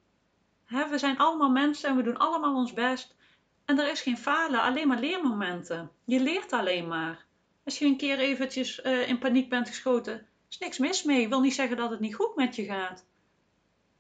we 0.67 0.99
zijn 0.99 1.19
allemaal 1.19 1.51
mensen 1.51 1.89
en 1.89 1.97
we 1.97 2.03
doen 2.03 2.19
allemaal 2.19 2.55
ons 2.55 2.73
best. 2.73 3.17
En 3.69 3.79
er 3.79 3.91
is 3.91 4.01
geen 4.01 4.19
falen, 4.19 4.63
alleen 4.63 4.89
maar 4.89 5.01
leermomenten. 5.01 5.91
Je 6.05 6.21
leert 6.21 6.53
alleen 6.53 6.89
maar. 6.89 7.27
Als 7.65 7.79
je 7.79 7.85
een 7.85 7.97
keer 7.97 8.19
eventjes 8.19 8.81
uh, 8.85 9.09
in 9.09 9.19
paniek 9.19 9.49
bent 9.49 9.69
geschoten, 9.69 10.27
is 10.51 10.59
niks 10.59 10.79
mis 10.79 11.03
mee. 11.03 11.29
Wil 11.29 11.41
niet 11.41 11.55
zeggen 11.55 11.77
dat 11.77 11.91
het 11.91 12.01
niet 12.01 12.15
goed 12.15 12.37
met 12.37 12.57
je 12.57 12.65
gaat. 12.65 13.07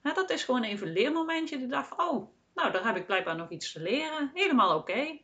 dat 0.03 0.31
is 0.31 0.45
gewoon 0.45 0.63
even 0.63 0.87
een 0.87 0.93
leermomentje. 0.93 1.59
Die 1.59 1.67
dacht 1.67 1.93
oh, 1.97 2.31
nou, 2.55 2.73
daar 2.73 2.87
heb 2.87 2.97
ik 2.97 3.07
blijkbaar 3.07 3.37
nog 3.37 3.51
iets 3.51 3.73
te 3.73 3.81
leren. 3.81 4.31
Helemaal 4.35 4.79
oké. 4.79 5.19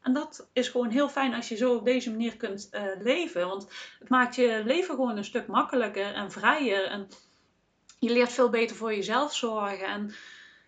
En 0.00 0.12
dat 0.12 0.48
is 0.52 0.68
gewoon 0.68 0.90
heel 0.90 1.08
fijn 1.08 1.34
als 1.34 1.48
je 1.48 1.56
zo 1.56 1.74
op 1.74 1.84
deze 1.84 2.10
manier 2.10 2.36
kunt 2.36 2.68
uh, 2.72 2.82
leven. 2.98 3.48
Want 3.48 3.68
het 3.98 4.08
maakt 4.08 4.34
je 4.34 4.62
leven 4.64 4.94
gewoon 4.94 5.16
een 5.16 5.24
stuk 5.24 5.46
makkelijker 5.46 6.14
en 6.14 6.30
vrijer. 6.30 6.84
En 6.84 7.08
je 7.98 8.12
leert 8.12 8.32
veel 8.32 8.50
beter 8.50 8.76
voor 8.76 8.94
jezelf 8.94 9.34
zorgen. 9.34 9.86
En 9.86 10.14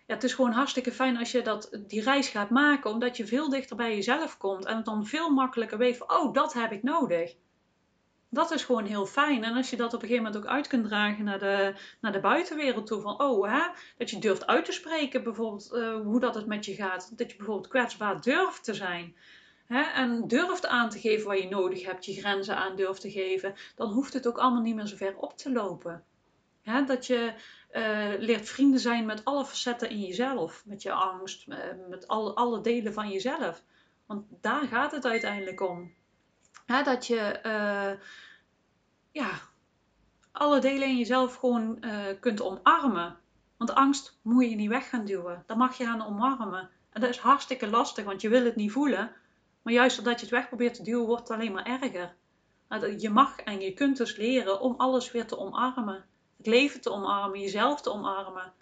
ja, 0.09 0.15
het 0.15 0.23
is 0.23 0.33
gewoon 0.33 0.51
hartstikke 0.51 0.91
fijn 0.91 1.17
als 1.17 1.31
je 1.31 1.41
dat, 1.41 1.79
die 1.87 2.01
reis 2.01 2.29
gaat 2.29 2.49
maken, 2.49 2.91
omdat 2.91 3.17
je 3.17 3.27
veel 3.27 3.49
dichter 3.49 3.75
bij 3.75 3.95
jezelf 3.95 4.37
komt 4.37 4.65
en 4.65 4.75
het 4.75 4.85
dan 4.85 5.05
veel 5.05 5.29
makkelijker 5.29 5.77
weet 5.77 5.97
van, 5.97 6.11
oh, 6.11 6.33
dat 6.33 6.53
heb 6.53 6.71
ik 6.71 6.83
nodig. 6.83 7.35
Dat 8.29 8.51
is 8.51 8.63
gewoon 8.63 8.85
heel 8.85 9.05
fijn. 9.05 9.43
En 9.43 9.55
als 9.55 9.69
je 9.69 9.75
dat 9.75 9.93
op 9.93 10.01
een 10.01 10.07
gegeven 10.07 10.23
moment 10.23 10.43
ook 10.43 10.49
uit 10.51 10.67
kunt 10.67 10.85
dragen 10.85 11.23
naar 11.23 11.39
de, 11.39 11.73
naar 12.01 12.11
de 12.11 12.19
buitenwereld 12.19 12.87
toe, 12.87 13.01
van, 13.01 13.21
oh, 13.21 13.51
hè, 13.51 13.67
dat 13.97 14.09
je 14.09 14.19
durft 14.19 14.47
uit 14.47 14.65
te 14.65 14.71
spreken, 14.71 15.23
bijvoorbeeld, 15.23 15.69
uh, 15.73 16.01
hoe 16.01 16.19
dat 16.19 16.35
het 16.35 16.45
met 16.45 16.65
je 16.65 16.73
gaat. 16.73 17.17
Dat 17.17 17.31
je 17.31 17.37
bijvoorbeeld 17.37 17.67
kwetsbaar 17.67 18.21
durft 18.21 18.63
te 18.63 18.73
zijn. 18.73 19.15
Hè, 19.65 19.81
en 19.81 20.27
durft 20.27 20.67
aan 20.67 20.89
te 20.89 20.99
geven 20.99 21.27
wat 21.27 21.39
je 21.39 21.49
nodig 21.49 21.85
hebt, 21.85 22.05
je 22.05 22.13
grenzen 22.13 22.55
aan 22.55 22.75
durft 22.75 23.01
te 23.01 23.11
geven, 23.11 23.55
dan 23.75 23.91
hoeft 23.91 24.13
het 24.13 24.27
ook 24.27 24.37
allemaal 24.37 24.61
niet 24.61 24.75
meer 24.75 24.87
zo 24.87 24.95
ver 24.95 25.17
op 25.17 25.37
te 25.37 25.51
lopen. 25.51 26.03
Dat 26.63 27.07
je 27.07 27.33
uh, 27.71 28.19
leert 28.19 28.49
vrienden 28.49 28.79
zijn 28.79 29.05
met 29.05 29.25
alle 29.25 29.45
facetten 29.45 29.89
in 29.89 29.99
jezelf. 29.99 30.63
Met 30.65 30.81
je 30.81 30.91
angst, 30.91 31.47
uh, 31.47 31.57
met 31.89 32.07
alle, 32.07 32.33
alle 32.33 32.61
delen 32.61 32.93
van 32.93 33.09
jezelf. 33.09 33.63
Want 34.05 34.25
daar 34.41 34.67
gaat 34.67 34.91
het 34.91 35.05
uiteindelijk 35.05 35.61
om. 35.61 35.93
Dat 36.65 37.07
je 37.07 37.39
uh, 37.45 38.05
ja, 39.11 39.31
alle 40.31 40.59
delen 40.59 40.87
in 40.87 40.97
jezelf 40.97 41.35
gewoon 41.35 41.83
kunt 42.19 42.41
omarmen. 42.41 43.17
Want 43.57 43.73
angst 43.73 44.19
moet 44.21 44.49
je 44.49 44.55
niet 44.55 44.69
weg 44.69 44.89
gaan 44.89 45.05
duwen. 45.05 45.43
Dat 45.45 45.57
mag 45.57 45.77
je 45.77 45.85
gaan 45.85 46.05
omarmen. 46.05 46.69
En 46.89 47.01
dat 47.01 47.09
is 47.09 47.17
hartstikke 47.17 47.67
lastig, 47.67 48.05
want 48.05 48.21
je 48.21 48.29
wil 48.29 48.45
het 48.45 48.55
niet 48.55 48.71
voelen. 48.71 49.11
Maar 49.61 49.73
juist 49.73 49.95
doordat 49.95 50.19
je 50.19 50.25
het 50.25 50.35
weg 50.35 50.47
probeert 50.47 50.73
te 50.73 50.83
duwen, 50.83 51.05
wordt 51.05 51.27
het 51.27 51.37
alleen 51.37 51.51
maar 51.51 51.65
erger. 51.65 52.15
Je 52.97 53.09
mag 53.09 53.39
en 53.39 53.59
je 53.59 53.73
kunt 53.73 53.97
dus 53.97 54.15
leren 54.15 54.61
om 54.61 54.73
alles 54.77 55.11
weer 55.11 55.27
te 55.27 55.37
omarmen 55.37 56.05
het 56.39 56.47
leven 56.47 56.81
te 56.81 56.91
omarmen, 56.91 57.39
jezelf 57.39 57.81
te 57.81 57.91
omarmen. 57.91 58.53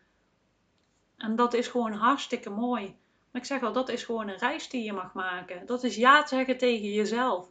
En 1.17 1.36
dat 1.36 1.53
is 1.53 1.67
gewoon 1.67 1.93
hartstikke 1.93 2.50
mooi. 2.50 2.96
Maar 3.31 3.41
ik 3.41 3.48
zeg 3.48 3.63
al, 3.63 3.74
dat 3.74 3.89
is 3.89 4.03
gewoon 4.03 4.27
een 4.27 4.38
reis 4.38 4.69
die 4.69 4.84
je 4.84 4.93
mag 4.93 5.13
maken. 5.13 5.65
Dat 5.65 5.84
is 5.84 5.96
ja 5.96 6.27
zeggen 6.27 6.57
tegen 6.57 6.91
jezelf. 6.91 7.50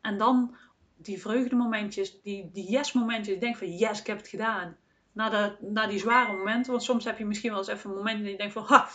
En 0.00 0.18
dan 0.18 0.56
die 0.96 1.20
vreugdemomentjes, 1.20 2.22
die, 2.22 2.50
die 2.52 2.70
yes-momentjes. 2.70 3.34
Ik 3.34 3.40
denk 3.40 3.56
van 3.56 3.76
yes, 3.76 4.00
ik 4.00 4.06
heb 4.06 4.16
het 4.16 4.28
gedaan. 4.28 4.76
Na, 5.12 5.28
de, 5.28 5.56
na 5.60 5.86
die 5.86 5.98
zware 5.98 6.32
momenten, 6.32 6.72
want 6.72 6.84
soms 6.84 7.04
heb 7.04 7.18
je 7.18 7.26
misschien 7.26 7.50
wel 7.50 7.58
eens 7.58 7.68
even 7.68 7.90
een 7.90 7.96
moment 7.96 8.22
dat 8.22 8.30
je 8.30 8.36
denkt 8.36 8.52
van 8.52 8.64
ha, 8.64 8.88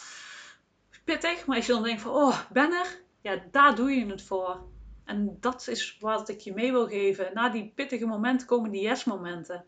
pittig. 1.04 1.46
Maar 1.46 1.56
als 1.56 1.66
je 1.66 1.74
dan 1.74 1.84
denkt 1.84 2.02
van, 2.02 2.12
oh, 2.12 2.40
ben 2.52 2.72
er? 2.72 3.02
Ja, 3.22 3.44
daar 3.52 3.76
doe 3.76 3.92
je 3.92 4.06
het 4.06 4.22
voor. 4.22 4.62
En 5.06 5.38
dat 5.40 5.68
is 5.68 5.98
wat 6.00 6.30
ik 6.30 6.40
je 6.40 6.54
mee 6.54 6.72
wil 6.72 6.88
geven. 6.88 7.32
Na 7.34 7.50
die 7.50 7.72
pittige 7.76 8.06
momenten 8.06 8.48
komen 8.48 8.72
die 8.72 8.82
yes-momenten. 8.82 9.66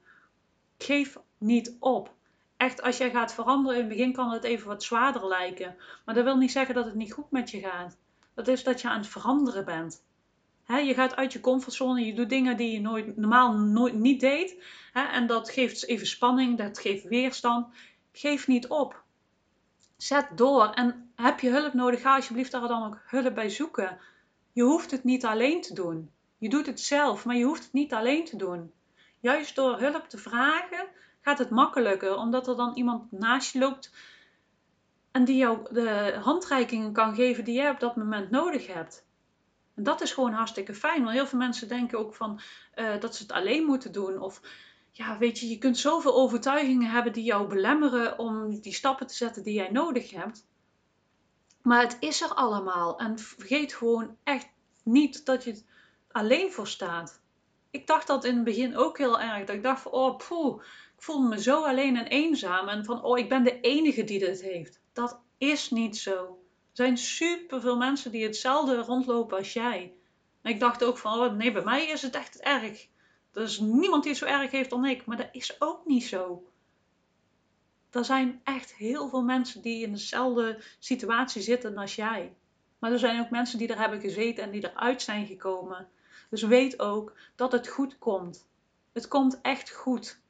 Geef 0.84 1.18
niet 1.38 1.76
op. 1.80 2.14
Echt, 2.58 2.82
als 2.82 2.98
jij 2.98 3.12
gaat 3.12 3.34
veranderen, 3.34 3.80
in 3.80 3.86
het 3.86 3.94
begin 3.94 4.14
kan 4.14 4.32
het 4.32 4.44
even 4.44 4.68
wat 4.68 4.84
zwaarder 4.84 5.28
lijken. 5.28 5.76
Maar 6.06 6.16
dat 6.16 6.24
wil 6.24 6.38
niet 6.38 6.52
zeggen 6.52 6.76
dat 6.76 6.86
het 6.86 6.96
niet 6.96 7.14
goed 7.14 7.32
met 7.32 7.52
je 7.52 7.60
gaat. 7.60 7.98
Dat 8.34 8.48
is 8.48 8.64
dat 8.64 8.82
je 8.82 8.90
aan 8.90 8.98
het 8.98 9.08
veranderen 9.08 9.66
bent. 9.66 10.04
je 10.68 10.94
gaat 10.94 11.16
uit 11.16 11.34
je 11.34 11.40
comfortzone, 11.40 12.06
je 12.06 12.14
doet 12.14 12.30
dingen 12.30 12.58
die 12.58 12.72
je 12.72 12.82
nooit, 12.82 13.18
normaal 13.18 13.54
nooit 13.54 13.94
niet 13.94 14.20
deed. 14.20 14.64
en 14.94 15.28
dat 15.28 15.50
geeft 15.50 15.88
even 15.88 16.08
spanning, 16.08 16.58
dat 16.58 16.80
geeft 16.80 17.04
weerstand. 17.04 17.68
Geef 18.12 18.48
niet 18.48 18.68
op. 18.68 19.04
Zet 19.98 20.28
door. 20.36 20.70
En 20.70 21.12
heb 21.16 21.40
je 21.40 21.50
hulp 21.50 21.74
nodig, 21.74 22.02
ga 22.02 22.16
alsjeblieft 22.16 22.52
daar 22.52 22.68
dan 22.68 22.86
ook 22.86 23.02
hulp 23.06 23.36
bij 23.36 23.50
zoeken. 23.50 23.98
Je 24.52 24.64
hoeft 24.64 24.92
het 24.92 25.04
niet 25.04 25.26
alleen 25.26 25.62
te 25.62 25.74
doen. 25.74 26.12
Je 26.38 26.50
doet 26.50 26.66
het 26.66 26.80
zelf, 26.80 27.26
maar 27.26 27.36
je 27.36 27.46
hoeft 27.46 27.64
het 27.64 27.74
niet 27.74 27.94
alleen 27.94 28.26
te 28.26 28.36
doen. 28.36 28.72
Juist 29.24 29.56
door 29.56 29.80
hulp 29.80 30.10
te 30.10 30.18
vragen 30.18 30.88
gaat 31.22 31.38
het 31.38 31.50
makkelijker, 31.50 32.16
omdat 32.16 32.48
er 32.48 32.56
dan 32.56 32.76
iemand 32.76 33.12
naast 33.12 33.54
je 33.54 33.60
loopt 33.60 33.92
en 35.12 35.26
die 35.26 35.38
jou 35.38 35.74
de 35.74 36.18
handreikingen 36.22 36.94
kan 36.94 37.16
geven 37.16 37.44
die 37.44 37.56
jij 37.56 37.70
op 37.70 37.80
dat 37.80 37.96
moment 37.96 38.30
nodig 38.30 38.68
hebt. 38.68 39.06
En 39.76 39.84
dat 39.84 40.02
is 40.02 40.12
gewoon 40.12 40.34
hartstikke 40.34 40.74
fijn, 40.74 41.04
want 41.04 41.16
heel 41.16 41.28
veel 41.28 41.40
mensen 41.40 41.68
denken 41.68 42.00
ook 42.00 42.16
van 42.16 42.40
uh, 42.76 43.00
dat 43.00 43.16
ze 43.16 43.24
het 43.24 43.32
alleen 43.32 43.66
moeten 43.66 43.92
doen. 43.92 44.20
Of 44.20 44.42
ja, 44.92 45.18
weet 45.18 45.40
je, 45.40 45.50
je 45.50 45.58
kunt 45.58 45.78
zoveel 45.78 46.16
overtuigingen 46.16 46.92
hebben 46.92 47.14
die 47.14 47.24
jou 47.24 47.48
belemmeren 47.48 48.20
om 48.20 48.60
die 48.62 48.74
stappen 48.74 49.08
te 49.08 49.16
zetten 49.16 49.44
die 49.44 49.54
jij 49.54 49.72
nodig 49.72 50.12
hebt. 50.12 50.48
Maar 51.62 51.82
het 51.82 51.98
is 52.00 52.22
er 52.22 52.34
allemaal. 52.34 53.00
En 53.00 53.20
vergeet 53.20 53.74
gewoon 53.74 54.18
echt 54.24 54.48
niet 54.84 55.26
dat 55.26 55.44
je 55.44 55.64
alleen 56.12 56.52
voor 56.52 56.68
staat. 56.68 57.22
Ik 57.74 57.88
dacht 57.88 58.08
dat 58.08 58.24
in 58.24 58.36
het 58.36 58.44
begin 58.44 58.78
ook 58.78 58.98
heel 58.98 59.20
erg. 59.20 59.46
Dat 59.46 59.56
ik 59.56 59.64
dacht 59.64 59.82
van, 59.82 59.92
oh, 59.92 60.18
poeh, 60.28 60.62
ik 60.96 61.02
voelde 61.04 61.28
me 61.28 61.42
zo 61.42 61.64
alleen 61.64 61.98
en 61.98 62.06
eenzaam. 62.06 62.68
En 62.68 62.86
van, 62.86 63.04
oh, 63.04 63.18
ik 63.18 63.30
ben 63.30 63.44
de 63.44 63.60
enige 63.60 64.04
die 64.04 64.20
dit 64.20 64.42
heeft. 64.42 64.80
Dat 64.94 65.22
is 65.38 65.70
niet 65.70 65.98
zo. 65.98 66.16
Er 66.16 66.86
zijn 66.86 66.98
superveel 66.98 67.78
mensen 67.78 68.12
die 68.12 68.24
hetzelfde 68.24 68.76
rondlopen 68.76 69.38
als 69.38 69.54
jij. 69.54 69.94
En 70.42 70.52
ik 70.52 70.60
dacht 70.60 70.84
ook 70.84 70.98
van, 70.98 71.20
oh 71.20 71.34
nee, 71.34 71.52
bij 71.52 71.64
mij 71.64 71.88
is 71.88 72.02
het 72.02 72.16
echt 72.16 72.40
erg. 72.40 72.88
Er 73.34 73.42
is 73.42 73.60
niemand 73.60 74.04
die 74.04 74.12
het 74.12 74.22
zo 74.22 74.28
erg 74.28 74.52
heeft 74.52 74.70
dan 74.70 74.86
ik. 74.86 75.06
Maar 75.06 75.18
dat 75.18 75.30
is 75.32 75.62
ook 75.62 75.86
niet 75.86 76.04
zo 76.04 76.44
er 77.96 78.06
zijn 78.06 78.42
echt 78.44 78.74
heel 78.74 79.10
veel 79.10 79.24
mensen 79.24 79.62
die 79.62 79.84
in 79.84 79.92
dezelfde 79.92 80.60
situatie 80.80 81.42
zitten 81.42 81.78
als 81.78 81.96
jij. 81.96 82.34
Maar 82.80 82.92
er 82.92 83.00
zijn 83.00 83.20
ook 83.20 83.30
mensen 83.30 83.58
die 83.58 83.68
er 83.68 83.80
hebben 83.80 84.00
gezeten 84.00 84.44
en 84.44 84.52
die 84.52 84.70
eruit 84.72 85.02
zijn 85.02 85.26
gekomen. 85.26 85.88
Dus 86.34 86.42
weet 86.42 86.80
ook 86.80 87.14
dat 87.36 87.52
het 87.52 87.68
goed 87.68 87.98
komt. 87.98 88.48
Het 88.94 89.08
komt 89.08 89.42
echt 89.42 89.72
goed. 89.72 90.22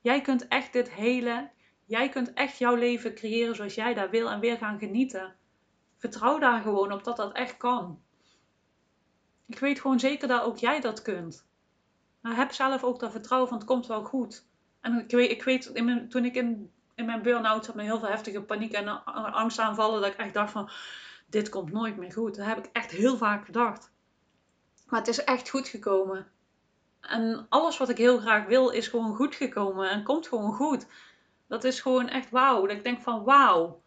Jij 0.00 0.20
kunt 0.20 0.48
echt 0.48 0.72
dit 0.72 0.90
hele, 0.90 1.50
jij 1.84 2.08
kunt 2.08 2.32
echt 2.32 2.58
jouw 2.58 2.74
leven 2.74 3.14
creëren 3.14 3.54
zoals 3.54 3.74
jij 3.74 3.94
daar 3.94 4.10
wil 4.10 4.30
en 4.30 4.40
weer 4.40 4.56
gaan 4.56 4.78
genieten. 4.78 5.36
Vertrouw 5.96 6.38
daar 6.38 6.62
gewoon 6.62 6.92
op 6.92 7.04
dat 7.04 7.16
dat 7.16 7.32
echt 7.32 7.56
kan. 7.56 8.02
Ik 9.46 9.58
weet 9.58 9.80
gewoon 9.80 10.00
zeker 10.00 10.28
dat 10.28 10.42
ook 10.42 10.56
jij 10.56 10.80
dat 10.80 11.02
kunt. 11.02 11.46
Maar 12.20 12.36
heb 12.36 12.52
zelf 12.52 12.84
ook 12.84 13.00
dat 13.00 13.10
vertrouwen 13.10 13.48
van 13.48 13.58
het 13.58 13.66
komt 13.66 13.86
wel 13.86 14.04
goed. 14.04 14.46
En 14.80 14.98
ik 14.98 15.10
weet, 15.10 15.30
ik 15.30 15.42
weet 15.42 15.72
toen 16.10 16.24
ik 16.24 16.34
in, 16.34 16.72
in 16.94 17.04
mijn 17.04 17.22
burn-out 17.22 17.64
zat 17.64 17.74
met 17.74 17.84
heel 17.84 17.98
veel 17.98 18.08
heftige 18.08 18.42
paniek 18.42 18.72
en 18.72 19.04
angstaanvallen, 19.32 20.00
dat 20.00 20.10
ik 20.10 20.18
echt 20.18 20.34
dacht 20.34 20.52
van, 20.52 20.70
dit 21.26 21.48
komt 21.48 21.72
nooit 21.72 21.96
meer 21.96 22.12
goed. 22.12 22.36
Dat 22.36 22.46
heb 22.46 22.58
ik 22.58 22.70
echt 22.72 22.90
heel 22.90 23.16
vaak 23.16 23.44
gedacht. 23.44 23.92
Maar 24.90 25.00
het 25.00 25.08
is 25.08 25.24
echt 25.24 25.50
goed 25.50 25.68
gekomen. 25.68 26.26
En 27.00 27.46
alles 27.48 27.78
wat 27.78 27.88
ik 27.88 27.96
heel 27.96 28.18
graag 28.18 28.46
wil, 28.46 28.70
is 28.70 28.88
gewoon 28.88 29.14
goed 29.14 29.34
gekomen 29.34 29.90
en 29.90 30.02
komt 30.02 30.28
gewoon 30.28 30.52
goed. 30.52 30.86
Dat 31.46 31.64
is 31.64 31.80
gewoon 31.80 32.08
echt 32.08 32.30
wauw. 32.30 32.66
Dat 32.66 32.76
ik 32.76 32.84
denk 32.84 33.02
van 33.02 33.24
wauw. 33.24 33.82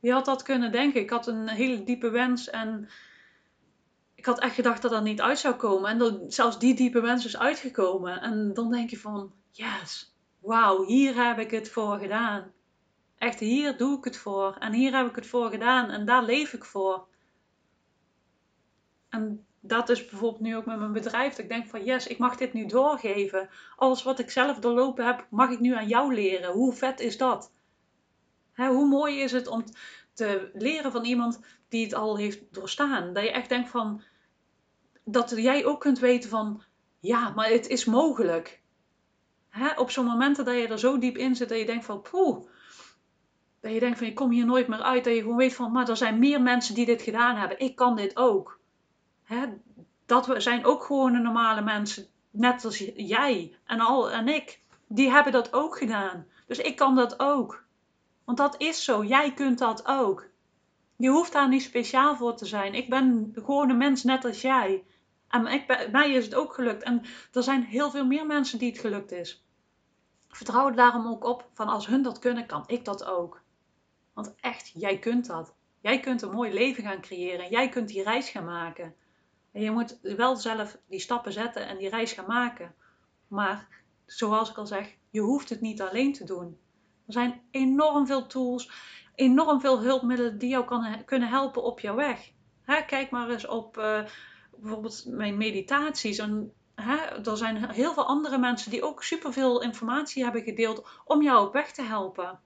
Wie 0.00 0.12
had 0.12 0.24
dat 0.24 0.42
kunnen 0.42 0.72
denken? 0.72 1.00
Ik 1.00 1.10
had 1.10 1.26
een 1.26 1.48
hele 1.48 1.84
diepe 1.84 2.10
wens 2.10 2.50
en 2.50 2.88
ik 4.14 4.26
had 4.26 4.40
echt 4.40 4.54
gedacht 4.54 4.82
dat 4.82 4.90
dat 4.90 5.02
niet 5.02 5.20
uit 5.20 5.38
zou 5.38 5.54
komen. 5.54 5.90
En 5.90 5.98
dan, 5.98 6.24
zelfs 6.28 6.58
die 6.58 6.74
diepe 6.74 7.00
wens 7.00 7.24
is 7.24 7.38
uitgekomen. 7.38 8.20
En 8.20 8.54
dan 8.54 8.70
denk 8.70 8.90
je 8.90 8.98
van, 8.98 9.32
yes, 9.50 10.14
wauw, 10.40 10.84
hier 10.84 11.26
heb 11.26 11.38
ik 11.38 11.50
het 11.50 11.70
voor 11.70 11.98
gedaan. 11.98 12.52
Echt, 13.18 13.38
hier 13.38 13.76
doe 13.76 13.98
ik 13.98 14.04
het 14.04 14.16
voor. 14.16 14.56
En 14.58 14.72
hier 14.72 14.96
heb 14.96 15.08
ik 15.08 15.14
het 15.14 15.26
voor 15.26 15.50
gedaan. 15.50 15.90
En 15.90 16.04
daar 16.04 16.24
leef 16.24 16.52
ik 16.52 16.64
voor. 16.64 17.06
En 19.08 19.46
dat 19.68 19.88
is 19.88 20.06
bijvoorbeeld 20.06 20.42
nu 20.42 20.56
ook 20.56 20.66
met 20.66 20.78
mijn 20.78 20.92
bedrijf. 20.92 21.30
Dat 21.30 21.38
ik 21.38 21.48
denk 21.48 21.66
van, 21.66 21.84
yes, 21.84 22.06
ik 22.06 22.18
mag 22.18 22.36
dit 22.36 22.52
nu 22.52 22.66
doorgeven. 22.66 23.48
Alles 23.76 24.02
wat 24.02 24.18
ik 24.18 24.30
zelf 24.30 24.58
doorlopen 24.58 25.06
heb, 25.06 25.26
mag 25.30 25.50
ik 25.50 25.60
nu 25.60 25.74
aan 25.74 25.88
jou 25.88 26.14
leren. 26.14 26.52
Hoe 26.52 26.72
vet 26.72 27.00
is 27.00 27.16
dat? 27.16 27.52
hoe 28.54 28.88
mooi 28.88 29.20
is 29.20 29.32
het 29.32 29.46
om 29.46 29.64
te 30.12 30.50
leren 30.54 30.92
van 30.92 31.04
iemand 31.04 31.40
die 31.68 31.84
het 31.84 31.94
al 31.94 32.16
heeft 32.16 32.54
doorstaan. 32.54 33.12
Dat 33.12 33.22
je 33.22 33.30
echt 33.30 33.48
denkt 33.48 33.68
van, 33.68 34.02
dat 35.04 35.32
jij 35.36 35.64
ook 35.64 35.80
kunt 35.80 35.98
weten 35.98 36.30
van, 36.30 36.62
ja, 37.00 37.30
maar 37.30 37.48
het 37.48 37.66
is 37.66 37.84
mogelijk. 37.84 38.60
Hè? 39.48 39.72
Op 39.76 39.90
zo'n 39.90 40.06
momenten 40.06 40.44
dat 40.44 40.54
je 40.54 40.66
er 40.66 40.78
zo 40.78 40.98
diep 40.98 41.16
in 41.16 41.36
zit 41.36 41.48
dat 41.48 41.58
je 41.58 41.66
denkt 41.66 41.84
van, 41.84 42.02
poeh. 42.02 42.46
Dat 43.60 43.72
je 43.72 43.80
denkt 43.80 43.98
van, 43.98 44.06
je 44.06 44.12
kom 44.12 44.30
hier 44.30 44.46
nooit 44.46 44.68
meer 44.68 44.82
uit. 44.82 45.04
Dat 45.04 45.14
je 45.14 45.20
gewoon 45.20 45.36
weet 45.36 45.54
van, 45.54 45.72
maar 45.72 45.88
er 45.88 45.96
zijn 45.96 46.18
meer 46.18 46.42
mensen 46.42 46.74
die 46.74 46.86
dit 46.86 47.02
gedaan 47.02 47.36
hebben. 47.36 47.58
Ik 47.58 47.76
kan 47.76 47.96
dit 47.96 48.16
ook. 48.16 48.57
Dat 50.06 50.26
we 50.26 50.40
zijn 50.40 50.64
ook 50.64 50.82
gewoon 50.84 51.22
normale 51.22 51.60
mensen. 51.60 52.06
Net 52.30 52.64
als 52.64 52.78
jij 52.96 53.56
en, 53.64 53.80
al, 53.80 54.10
en 54.10 54.28
ik. 54.28 54.60
Die 54.86 55.10
hebben 55.10 55.32
dat 55.32 55.52
ook 55.52 55.78
gedaan. 55.78 56.26
Dus 56.46 56.58
ik 56.58 56.76
kan 56.76 56.94
dat 56.94 57.20
ook. 57.20 57.64
Want 58.24 58.38
dat 58.38 58.54
is 58.60 58.84
zo. 58.84 59.04
Jij 59.04 59.34
kunt 59.34 59.58
dat 59.58 59.86
ook. 59.86 60.26
Je 60.96 61.08
hoeft 61.08 61.32
daar 61.32 61.48
niet 61.48 61.62
speciaal 61.62 62.16
voor 62.16 62.36
te 62.36 62.46
zijn. 62.46 62.74
Ik 62.74 62.88
ben 62.88 63.32
gewoon 63.34 63.70
een 63.70 63.76
mens 63.76 64.04
net 64.04 64.24
als 64.24 64.40
jij. 64.40 64.84
En 65.28 65.46
ik, 65.46 65.88
mij 65.92 66.10
is 66.12 66.24
het 66.24 66.34
ook 66.34 66.54
gelukt. 66.54 66.82
En 66.82 67.02
er 67.32 67.42
zijn 67.42 67.62
heel 67.62 67.90
veel 67.90 68.06
meer 68.06 68.26
mensen 68.26 68.58
die 68.58 68.70
het 68.70 68.80
gelukt 68.80 69.12
is. 69.12 69.44
Vertrouw 70.28 70.68
er 70.68 70.76
daarom 70.76 71.06
ook 71.06 71.24
op 71.24 71.48
van 71.52 71.68
als 71.68 71.86
hun 71.86 72.02
dat 72.02 72.18
kunnen, 72.18 72.46
kan 72.46 72.64
ik 72.66 72.84
dat 72.84 73.04
ook. 73.04 73.42
Want 74.12 74.34
echt, 74.40 74.72
jij 74.74 74.98
kunt 74.98 75.26
dat. 75.26 75.54
Jij 75.80 76.00
kunt 76.00 76.22
een 76.22 76.30
mooi 76.30 76.52
leven 76.52 76.82
gaan 76.82 77.00
creëren. 77.00 77.50
Jij 77.50 77.68
kunt 77.68 77.88
die 77.88 78.02
reis 78.02 78.30
gaan 78.30 78.44
maken. 78.44 78.94
En 79.58 79.64
je 79.64 79.70
moet 79.70 79.98
wel 80.02 80.36
zelf 80.36 80.78
die 80.88 81.00
stappen 81.00 81.32
zetten 81.32 81.66
en 81.66 81.78
die 81.78 81.88
reis 81.88 82.12
gaan 82.12 82.26
maken. 82.26 82.74
Maar 83.28 83.68
zoals 84.06 84.50
ik 84.50 84.56
al 84.56 84.66
zeg, 84.66 84.96
je 85.10 85.20
hoeft 85.20 85.48
het 85.48 85.60
niet 85.60 85.82
alleen 85.82 86.12
te 86.12 86.24
doen. 86.24 86.58
Er 87.06 87.12
zijn 87.12 87.40
enorm 87.50 88.06
veel 88.06 88.26
tools, 88.26 88.70
enorm 89.14 89.60
veel 89.60 89.80
hulpmiddelen 89.80 90.38
die 90.38 90.48
jou 90.48 90.64
kunnen 91.04 91.28
helpen 91.28 91.62
op 91.62 91.80
jouw 91.80 91.94
weg. 91.94 92.30
kijk 92.86 93.10
maar 93.10 93.30
eens 93.30 93.46
op 93.46 93.78
uh, 93.78 94.04
bijvoorbeeld 94.56 95.04
mijn 95.06 95.36
meditaties. 95.36 96.18
En, 96.18 96.52
er 97.24 97.36
zijn 97.36 97.70
heel 97.70 97.92
veel 97.92 98.06
andere 98.06 98.38
mensen 98.38 98.70
die 98.70 98.82
ook 98.82 99.02
superveel 99.02 99.62
informatie 99.62 100.22
hebben 100.22 100.42
gedeeld 100.42 100.88
om 101.04 101.22
jou 101.22 101.46
op 101.46 101.52
weg 101.52 101.72
te 101.72 101.82
helpen. 101.82 102.40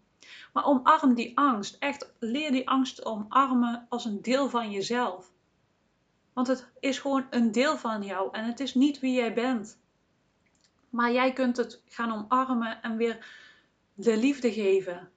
Maar 0.52 0.64
omarm 0.64 1.14
die 1.14 1.38
angst. 1.38 1.76
Echt 1.78 2.14
leer 2.18 2.50
die 2.50 2.68
angst 2.68 3.04
omarmen 3.04 3.86
als 3.88 4.04
een 4.04 4.22
deel 4.22 4.48
van 4.48 4.70
jezelf. 4.70 5.31
Want 6.32 6.46
het 6.46 6.70
is 6.80 6.98
gewoon 6.98 7.26
een 7.30 7.52
deel 7.52 7.76
van 7.76 8.02
jou 8.02 8.28
en 8.32 8.44
het 8.44 8.60
is 8.60 8.74
niet 8.74 9.00
wie 9.00 9.14
jij 9.14 9.34
bent. 9.34 9.78
Maar 10.90 11.12
jij 11.12 11.32
kunt 11.32 11.56
het 11.56 11.82
gaan 11.86 12.12
omarmen 12.12 12.82
en 12.82 12.96
weer 12.96 13.26
de 13.94 14.16
liefde 14.16 14.52
geven. 14.52 15.10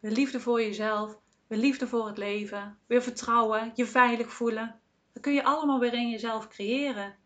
De 0.00 0.10
liefde 0.10 0.40
voor 0.40 0.60
jezelf, 0.60 1.18
de 1.46 1.56
liefde 1.56 1.86
voor 1.86 2.06
het 2.06 2.18
leven, 2.18 2.78
weer 2.86 3.02
vertrouwen, 3.02 3.72
je 3.74 3.86
veilig 3.86 4.32
voelen. 4.32 4.80
Dat 5.12 5.22
kun 5.22 5.32
je 5.32 5.44
allemaal 5.44 5.78
weer 5.78 5.94
in 5.94 6.10
jezelf 6.10 6.48
creëren. 6.48 7.16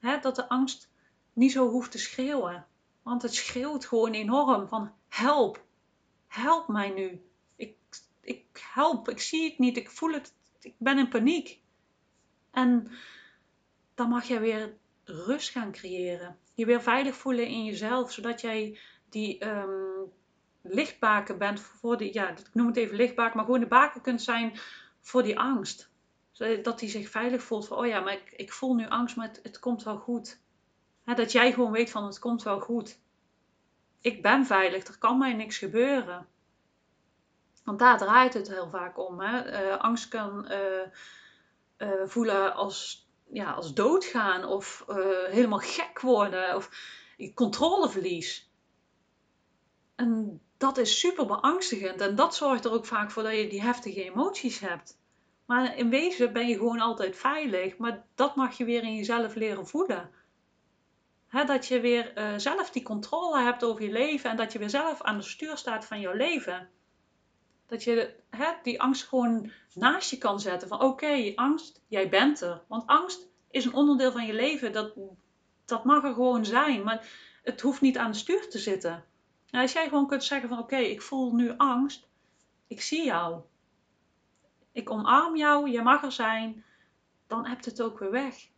dat 0.00 0.36
de 0.36 0.48
angst 0.48 0.90
niet 1.32 1.52
zo 1.52 1.68
hoeft 1.68 1.90
te 1.90 1.98
schreeuwen. 1.98 2.66
Want 3.02 3.22
het 3.22 3.34
schreeuwt 3.34 3.86
gewoon 3.86 4.12
enorm 4.12 4.68
van 4.68 4.92
help. 5.08 5.64
Help 6.26 6.68
mij 6.68 6.90
nu. 6.90 7.22
Ik, 7.56 7.76
ik 8.20 8.68
help. 8.74 9.08
Ik 9.08 9.20
zie 9.20 9.48
het 9.48 9.58
niet. 9.58 9.76
Ik 9.76 9.90
voel 9.90 10.12
het. 10.12 10.34
Ik 10.60 10.74
ben 10.78 10.98
in 10.98 11.08
paniek. 11.08 11.61
En 12.52 12.90
dan 13.94 14.08
mag 14.08 14.24
jij 14.24 14.40
weer 14.40 14.74
rust 15.04 15.50
gaan 15.50 15.72
creëren. 15.72 16.38
Je 16.54 16.66
weer 16.66 16.82
veilig 16.82 17.14
voelen 17.14 17.46
in 17.46 17.64
jezelf. 17.64 18.12
Zodat 18.12 18.40
jij 18.40 18.78
die 19.08 19.46
um, 19.46 20.12
lichtbaken 20.62 21.38
bent 21.38 21.60
voor 21.60 21.96
die, 21.96 22.14
ja, 22.14 22.28
ik 22.28 22.50
noem 22.52 22.66
het 22.66 22.76
even 22.76 22.96
lichtbaken, 22.96 23.36
maar 23.36 23.44
gewoon 23.44 23.60
de 23.60 23.66
baken 23.66 24.00
kunt 24.00 24.22
zijn 24.22 24.58
voor 25.00 25.22
die 25.22 25.38
angst 25.38 25.90
dat 26.62 26.80
hij 26.80 26.88
zich 26.88 27.08
veilig 27.08 27.42
voelt 27.42 27.66
van, 27.66 27.78
oh 27.78 27.86
ja, 27.86 28.00
maar 28.00 28.12
ik, 28.12 28.32
ik 28.36 28.52
voel 28.52 28.74
nu 28.74 28.88
angst, 28.88 29.16
maar 29.16 29.30
het, 29.42 29.58
komt 29.58 29.82
wel 29.82 29.98
goed. 29.98 30.40
dat 31.04 31.32
jij 31.32 31.52
gewoon 31.52 31.72
weet 31.72 31.90
van, 31.90 32.04
het 32.04 32.18
komt 32.18 32.42
wel 32.42 32.60
goed. 32.60 33.00
Ik 34.00 34.22
ben 34.22 34.46
veilig, 34.46 34.86
er 34.86 34.98
kan 34.98 35.18
mij 35.18 35.32
niks 35.32 35.58
gebeuren. 35.58 36.26
Want 37.64 37.78
daar 37.78 37.98
draait 37.98 38.34
het 38.34 38.48
heel 38.48 38.68
vaak 38.68 38.98
om. 38.98 39.20
Hè? 39.20 39.40
Eh, 39.40 39.78
angst 39.78 40.08
kan 40.08 40.46
eh, 40.46 40.88
eh, 41.82 41.90
voelen 42.04 42.54
als, 42.54 43.08
ja, 43.32 43.52
als 43.52 43.74
doodgaan 43.74 44.44
of 44.44 44.84
helemaal 45.30 45.58
gek 45.58 46.00
worden 46.00 46.56
of 46.56 46.70
controleverlies. 47.34 48.50
En 49.94 50.40
dat 50.56 50.78
is 50.78 50.98
super 50.98 51.26
beangstigend 51.26 52.00
en 52.00 52.14
dat 52.14 52.34
zorgt 52.34 52.64
er 52.64 52.72
ook 52.72 52.86
vaak 52.86 53.10
voor 53.10 53.22
dat 53.22 53.36
je 53.36 53.48
die 53.48 53.62
heftige 53.62 54.04
emoties 54.04 54.58
hebt. 54.58 55.00
Maar 55.46 55.76
in 55.76 55.90
wezen 55.90 56.32
ben 56.32 56.48
je 56.48 56.56
gewoon 56.56 56.80
altijd 56.80 57.16
veilig, 57.16 57.76
maar 57.76 58.04
dat 58.14 58.36
mag 58.36 58.56
je 58.56 58.64
weer 58.64 58.82
in 58.82 58.94
jezelf 58.94 59.34
leren 59.34 59.66
voelen. 59.66 60.10
dat 61.30 61.66
je 61.66 61.80
weer 61.80 62.34
zelf 62.36 62.70
die 62.70 62.82
controle 62.82 63.42
hebt 63.42 63.64
over 63.64 63.82
je 63.82 63.92
leven 63.92 64.30
en 64.30 64.36
dat 64.36 64.52
je 64.52 64.58
weer 64.58 64.70
zelf 64.70 65.02
aan 65.02 65.16
de 65.16 65.24
stuur 65.24 65.56
staat 65.56 65.84
van 65.84 66.00
jouw 66.00 66.14
leven. 66.14 66.70
Dat 67.72 67.84
je 67.84 68.14
hè, 68.30 68.46
die 68.62 68.80
angst 68.80 69.08
gewoon 69.08 69.50
naast 69.74 70.10
je 70.10 70.18
kan 70.18 70.40
zetten. 70.40 70.68
Van 70.68 70.80
oké, 70.80 71.32
angst, 71.34 71.82
jij 71.88 72.08
bent 72.08 72.40
er. 72.40 72.62
Want 72.68 72.86
angst 72.86 73.28
is 73.50 73.64
een 73.64 73.74
onderdeel 73.74 74.12
van 74.12 74.26
je 74.26 74.32
leven. 74.32 74.72
Dat, 74.72 74.92
dat 75.64 75.84
mag 75.84 76.04
er 76.04 76.14
gewoon 76.14 76.44
zijn. 76.44 76.82
Maar 76.82 77.08
het 77.42 77.60
hoeft 77.60 77.80
niet 77.80 77.98
aan 77.98 78.10
de 78.10 78.16
stuur 78.16 78.48
te 78.48 78.58
zitten. 78.58 79.04
Nou, 79.50 79.64
als 79.64 79.72
jij 79.72 79.88
gewoon 79.88 80.06
kunt 80.06 80.24
zeggen 80.24 80.48
van 80.48 80.58
oké, 80.58 80.76
ik 80.76 81.02
voel 81.02 81.34
nu 81.34 81.54
angst. 81.56 82.08
Ik 82.66 82.82
zie 82.82 83.04
jou. 83.04 83.40
Ik 84.72 84.90
omarm 84.90 85.36
jou, 85.36 85.70
je 85.70 85.82
mag 85.82 86.02
er 86.02 86.12
zijn. 86.12 86.64
Dan 87.26 87.46
hebt 87.46 87.64
het 87.64 87.82
ook 87.82 87.98
weer 87.98 88.10
weg. 88.10 88.48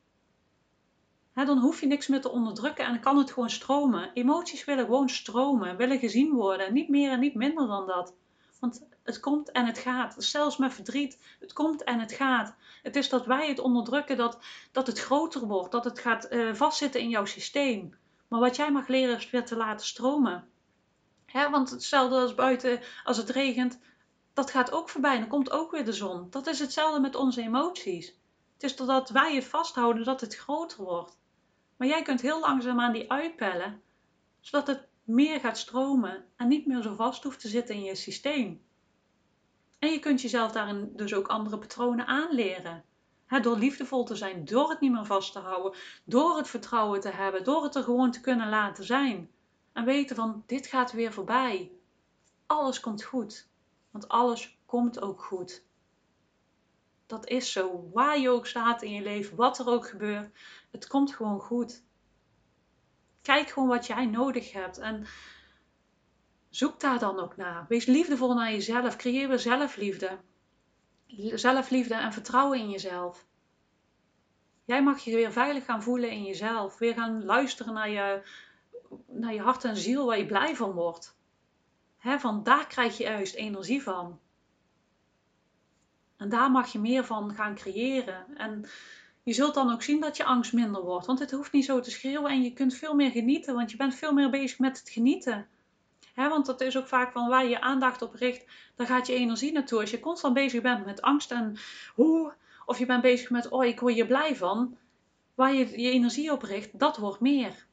dan 1.34 1.58
hoef 1.58 1.80
je 1.80 1.86
niks 1.86 2.06
meer 2.06 2.20
te 2.20 2.30
onderdrukken 2.30 2.84
en 2.84 2.92
dan 2.92 3.02
kan 3.02 3.18
het 3.18 3.32
gewoon 3.32 3.50
stromen. 3.50 4.10
Emoties 4.14 4.64
willen 4.64 4.84
gewoon 4.84 5.08
stromen, 5.08 5.76
willen 5.76 5.98
gezien 5.98 6.32
worden. 6.32 6.72
Niet 6.72 6.88
meer 6.88 7.10
en 7.10 7.20
niet 7.20 7.34
minder 7.34 7.66
dan 7.66 7.86
dat. 7.86 8.14
Want 8.60 8.86
het 9.04 9.20
komt 9.20 9.50
en 9.50 9.66
het 9.66 9.78
gaat. 9.78 10.14
Zelfs 10.18 10.56
met 10.56 10.74
verdriet. 10.74 11.18
Het 11.40 11.52
komt 11.52 11.84
en 11.84 12.00
het 12.00 12.12
gaat. 12.12 12.54
Het 12.82 12.96
is 12.96 13.08
dat 13.08 13.26
wij 13.26 13.48
het 13.48 13.58
onderdrukken, 13.58 14.16
dat, 14.16 14.38
dat 14.72 14.86
het 14.86 15.00
groter 15.00 15.46
wordt, 15.46 15.72
dat 15.72 15.84
het 15.84 15.98
gaat 15.98 16.32
uh, 16.32 16.54
vastzitten 16.54 17.00
in 17.00 17.08
jouw 17.08 17.24
systeem. 17.24 17.94
Maar 18.28 18.40
wat 18.40 18.56
jij 18.56 18.72
mag 18.72 18.88
leren 18.88 19.16
is 19.16 19.30
weer 19.30 19.44
te 19.44 19.56
laten 19.56 19.86
stromen. 19.86 20.48
Hè, 21.26 21.50
want 21.50 21.70
hetzelfde 21.70 22.16
als 22.16 22.34
buiten, 22.34 22.80
als 23.04 23.16
het 23.16 23.30
regent, 23.30 23.80
dat 24.34 24.50
gaat 24.50 24.72
ook 24.72 24.88
voorbij. 24.88 25.18
Dan 25.18 25.28
komt 25.28 25.50
ook 25.50 25.70
weer 25.70 25.84
de 25.84 25.92
zon. 25.92 26.26
Dat 26.30 26.46
is 26.46 26.58
hetzelfde 26.58 27.00
met 27.00 27.14
onze 27.14 27.42
emoties. 27.42 28.06
Het 28.54 28.62
is 28.62 28.74
totdat 28.74 29.10
wij 29.10 29.34
het 29.34 29.44
vasthouden 29.44 30.04
dat 30.04 30.20
het 30.20 30.36
groter 30.36 30.84
wordt. 30.84 31.18
Maar 31.76 31.88
jij 31.88 32.02
kunt 32.02 32.20
heel 32.20 32.40
langzaam 32.40 32.80
aan 32.80 32.92
die 32.92 33.10
uitpellen, 33.10 33.82
zodat 34.40 34.66
het 34.66 34.86
meer 35.04 35.40
gaat 35.40 35.58
stromen 35.58 36.24
en 36.36 36.48
niet 36.48 36.66
meer 36.66 36.82
zo 36.82 36.94
vast 36.94 37.22
hoeft 37.22 37.40
te 37.40 37.48
zitten 37.48 37.74
in 37.74 37.84
je 37.84 37.94
systeem. 37.94 38.62
En 39.84 39.90
je 39.90 39.98
kunt 39.98 40.20
jezelf 40.20 40.52
daarin 40.52 40.92
dus 40.96 41.14
ook 41.14 41.28
andere 41.28 41.58
patronen 41.58 42.06
aanleren. 42.06 42.84
door 43.42 43.58
liefdevol 43.58 44.04
te 44.04 44.16
zijn, 44.16 44.44
door 44.44 44.70
het 44.70 44.80
niet 44.80 44.92
meer 44.92 45.06
vast 45.06 45.32
te 45.32 45.38
houden, 45.38 45.80
door 46.04 46.36
het 46.36 46.48
vertrouwen 46.48 47.00
te 47.00 47.08
hebben, 47.08 47.44
door 47.44 47.62
het 47.62 47.74
er 47.74 47.82
gewoon 47.82 48.10
te 48.10 48.20
kunnen 48.20 48.48
laten 48.48 48.84
zijn. 48.84 49.30
En 49.72 49.84
weten 49.84 50.16
van, 50.16 50.42
dit 50.46 50.66
gaat 50.66 50.92
weer 50.92 51.12
voorbij. 51.12 51.72
Alles 52.46 52.80
komt 52.80 53.02
goed. 53.02 53.48
Want 53.90 54.08
alles 54.08 54.58
komt 54.66 55.00
ook 55.00 55.22
goed. 55.22 55.64
Dat 57.06 57.26
is 57.28 57.52
zo. 57.52 57.90
Waar 57.92 58.18
je 58.18 58.30
ook 58.30 58.46
staat 58.46 58.82
in 58.82 58.92
je 58.92 59.02
leven, 59.02 59.36
wat 59.36 59.58
er 59.58 59.68
ook 59.68 59.88
gebeurt, 59.88 60.38
het 60.70 60.86
komt 60.86 61.14
gewoon 61.14 61.40
goed. 61.40 61.82
Kijk 63.22 63.48
gewoon 63.48 63.68
wat 63.68 63.86
jij 63.86 64.06
nodig 64.06 64.52
hebt. 64.52 64.78
En 64.78 65.06
Zoek 66.54 66.80
daar 66.80 66.98
dan 66.98 67.18
ook 67.18 67.36
naar. 67.36 67.64
Wees 67.68 67.86
liefdevol 67.86 68.34
naar 68.34 68.50
jezelf. 68.50 68.96
Creëer 68.96 69.28
weer 69.28 69.38
zelfliefde. 69.38 70.18
Zelfliefde 71.34 71.94
en 71.94 72.12
vertrouwen 72.12 72.58
in 72.58 72.70
jezelf. 72.70 73.26
Jij 74.64 74.82
mag 74.82 75.04
je 75.04 75.14
weer 75.14 75.32
veilig 75.32 75.64
gaan 75.64 75.82
voelen 75.82 76.10
in 76.10 76.24
jezelf. 76.24 76.78
Weer 76.78 76.94
gaan 76.94 77.24
luisteren 77.24 77.74
naar 77.74 77.90
je, 77.90 78.22
naar 79.06 79.34
je 79.34 79.40
hart 79.40 79.64
en 79.64 79.76
ziel 79.76 80.06
waar 80.06 80.18
je 80.18 80.26
blij 80.26 80.56
van 80.56 80.72
wordt. 80.72 81.16
He, 81.96 82.18
van 82.18 82.42
daar 82.42 82.66
krijg 82.66 82.98
je 82.98 83.04
juist 83.04 83.34
energie 83.34 83.82
van. 83.82 84.20
En 86.16 86.28
daar 86.28 86.50
mag 86.50 86.72
je 86.72 86.78
meer 86.78 87.04
van 87.04 87.34
gaan 87.34 87.54
creëren. 87.54 88.36
En 88.36 88.64
je 89.22 89.32
zult 89.32 89.54
dan 89.54 89.72
ook 89.72 89.82
zien 89.82 90.00
dat 90.00 90.16
je 90.16 90.24
angst 90.24 90.52
minder 90.52 90.82
wordt. 90.82 91.06
Want 91.06 91.18
het 91.18 91.30
hoeft 91.30 91.52
niet 91.52 91.64
zo 91.64 91.80
te 91.80 91.90
schreeuwen 91.90 92.30
en 92.30 92.42
je 92.42 92.52
kunt 92.52 92.74
veel 92.74 92.94
meer 92.94 93.10
genieten. 93.10 93.54
Want 93.54 93.70
je 93.70 93.76
bent 93.76 93.94
veel 93.94 94.12
meer 94.12 94.30
bezig 94.30 94.58
met 94.58 94.78
het 94.78 94.90
genieten 94.90 95.48
want 96.14 96.46
dat 96.46 96.60
is 96.60 96.78
ook 96.78 96.88
vaak 96.88 97.12
van 97.12 97.28
waar 97.28 97.42
je 97.42 97.48
je 97.48 97.60
aandacht 97.60 98.02
op 98.02 98.14
richt, 98.14 98.44
daar 98.74 98.86
gaat 98.86 99.06
je 99.06 99.14
energie 99.14 99.52
naartoe. 99.52 99.80
Als 99.80 99.90
je 99.90 100.00
constant 100.00 100.34
bezig 100.34 100.62
bent 100.62 100.84
met 100.84 101.02
angst 101.02 101.30
en 101.30 101.56
hoe, 101.94 102.32
of 102.66 102.78
je 102.78 102.86
bent 102.86 103.02
bezig 103.02 103.30
met, 103.30 103.48
oh 103.48 103.64
ik 103.64 103.80
word 103.80 103.94
hier 103.94 104.06
blij 104.06 104.36
van, 104.36 104.76
waar 105.34 105.54
je 105.54 105.80
je 105.80 105.90
energie 105.90 106.32
op 106.32 106.42
richt, 106.42 106.78
dat 106.78 106.96
wordt 106.96 107.20
meer. 107.20 107.66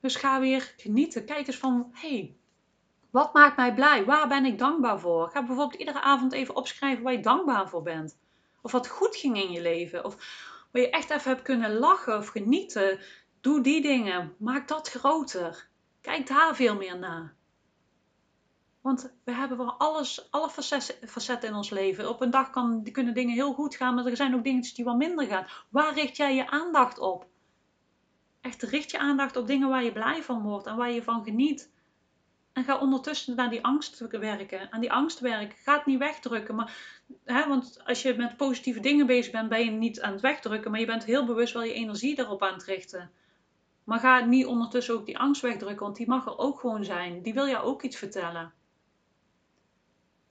Dus 0.00 0.16
ga 0.16 0.40
weer 0.40 0.74
genieten. 0.76 1.24
Kijk 1.24 1.46
eens 1.46 1.56
van, 1.56 1.90
hey, 1.92 2.34
wat 3.10 3.32
maakt 3.32 3.56
mij 3.56 3.74
blij? 3.74 4.04
Waar 4.04 4.28
ben 4.28 4.44
ik 4.44 4.58
dankbaar 4.58 5.00
voor? 5.00 5.30
Ga 5.30 5.44
bijvoorbeeld 5.44 5.80
iedere 5.80 6.00
avond 6.00 6.32
even 6.32 6.56
opschrijven 6.56 7.02
waar 7.04 7.12
je 7.12 7.20
dankbaar 7.20 7.68
voor 7.68 7.82
bent. 7.82 8.18
Of 8.62 8.72
wat 8.72 8.88
goed 8.88 9.16
ging 9.16 9.42
in 9.42 9.50
je 9.50 9.62
leven. 9.62 10.04
Of 10.04 10.16
waar 10.70 10.82
je 10.82 10.90
echt 10.90 11.10
even 11.10 11.30
hebt 11.30 11.42
kunnen 11.42 11.78
lachen 11.78 12.16
of 12.16 12.28
genieten. 12.28 12.98
Doe 13.40 13.60
die 13.60 13.82
dingen. 13.82 14.34
Maak 14.38 14.68
dat 14.68 14.90
groter. 14.90 15.68
Kijk 16.00 16.26
daar 16.26 16.54
veel 16.54 16.76
meer 16.76 16.98
naar. 16.98 17.34
Want 18.80 19.12
we 19.24 19.32
hebben 19.32 19.56
wel 19.56 19.72
alles, 19.72 20.30
alle 20.30 20.50
facetten 21.06 21.48
in 21.48 21.54
ons 21.54 21.70
leven. 21.70 22.08
Op 22.08 22.20
een 22.20 22.30
dag 22.30 22.50
kan, 22.50 22.88
kunnen 22.92 23.14
dingen 23.14 23.34
heel 23.34 23.52
goed 23.52 23.74
gaan, 23.74 23.94
maar 23.94 24.06
er 24.06 24.16
zijn 24.16 24.34
ook 24.34 24.44
dingen 24.44 24.74
die 24.74 24.84
wat 24.84 24.96
minder 24.96 25.26
gaan. 25.26 25.46
Waar 25.68 25.94
richt 25.94 26.16
jij 26.16 26.34
je 26.34 26.50
aandacht 26.50 26.98
op? 26.98 27.26
Echt 28.40 28.62
richt 28.62 28.90
je 28.90 28.98
aandacht 28.98 29.36
op 29.36 29.46
dingen 29.46 29.68
waar 29.68 29.84
je 29.84 29.92
blij 29.92 30.22
van 30.22 30.42
wordt 30.42 30.66
en 30.66 30.76
waar 30.76 30.90
je 30.90 31.02
van 31.02 31.24
geniet. 31.24 31.70
En 32.52 32.64
ga 32.64 32.78
ondertussen 32.78 33.36
naar 33.36 33.50
die 33.50 33.64
angst 33.64 34.08
werken. 34.10 34.72
Aan 34.72 34.80
die 34.80 34.92
angst 34.92 35.20
werken. 35.20 35.56
Ga 35.58 35.76
het 35.76 35.86
niet 35.86 35.98
wegdrukken. 35.98 36.54
Maar, 36.54 36.76
hè, 37.24 37.48
want 37.48 37.80
als 37.84 38.02
je 38.02 38.14
met 38.14 38.36
positieve 38.36 38.80
dingen 38.80 39.06
bezig 39.06 39.32
bent, 39.32 39.48
ben 39.48 39.64
je 39.64 39.70
niet 39.70 40.00
aan 40.00 40.12
het 40.12 40.20
wegdrukken. 40.20 40.70
Maar 40.70 40.80
je 40.80 40.86
bent 40.86 41.04
heel 41.04 41.26
bewust 41.26 41.52
wel 41.52 41.62
je 41.62 41.72
energie 41.72 42.18
erop 42.18 42.42
aan 42.42 42.54
het 42.54 42.64
richten. 42.64 43.10
Maar 43.84 43.98
ga 43.98 44.20
niet 44.20 44.46
ondertussen 44.46 44.94
ook 44.94 45.06
die 45.06 45.18
angst 45.18 45.42
wegdrukken, 45.42 45.84
want 45.84 45.96
die 45.96 46.08
mag 46.08 46.26
er 46.26 46.38
ook 46.38 46.60
gewoon 46.60 46.84
zijn. 46.84 47.22
Die 47.22 47.34
wil 47.34 47.46
jou 47.46 47.64
ook 47.64 47.82
iets 47.82 47.96
vertellen 47.96 48.52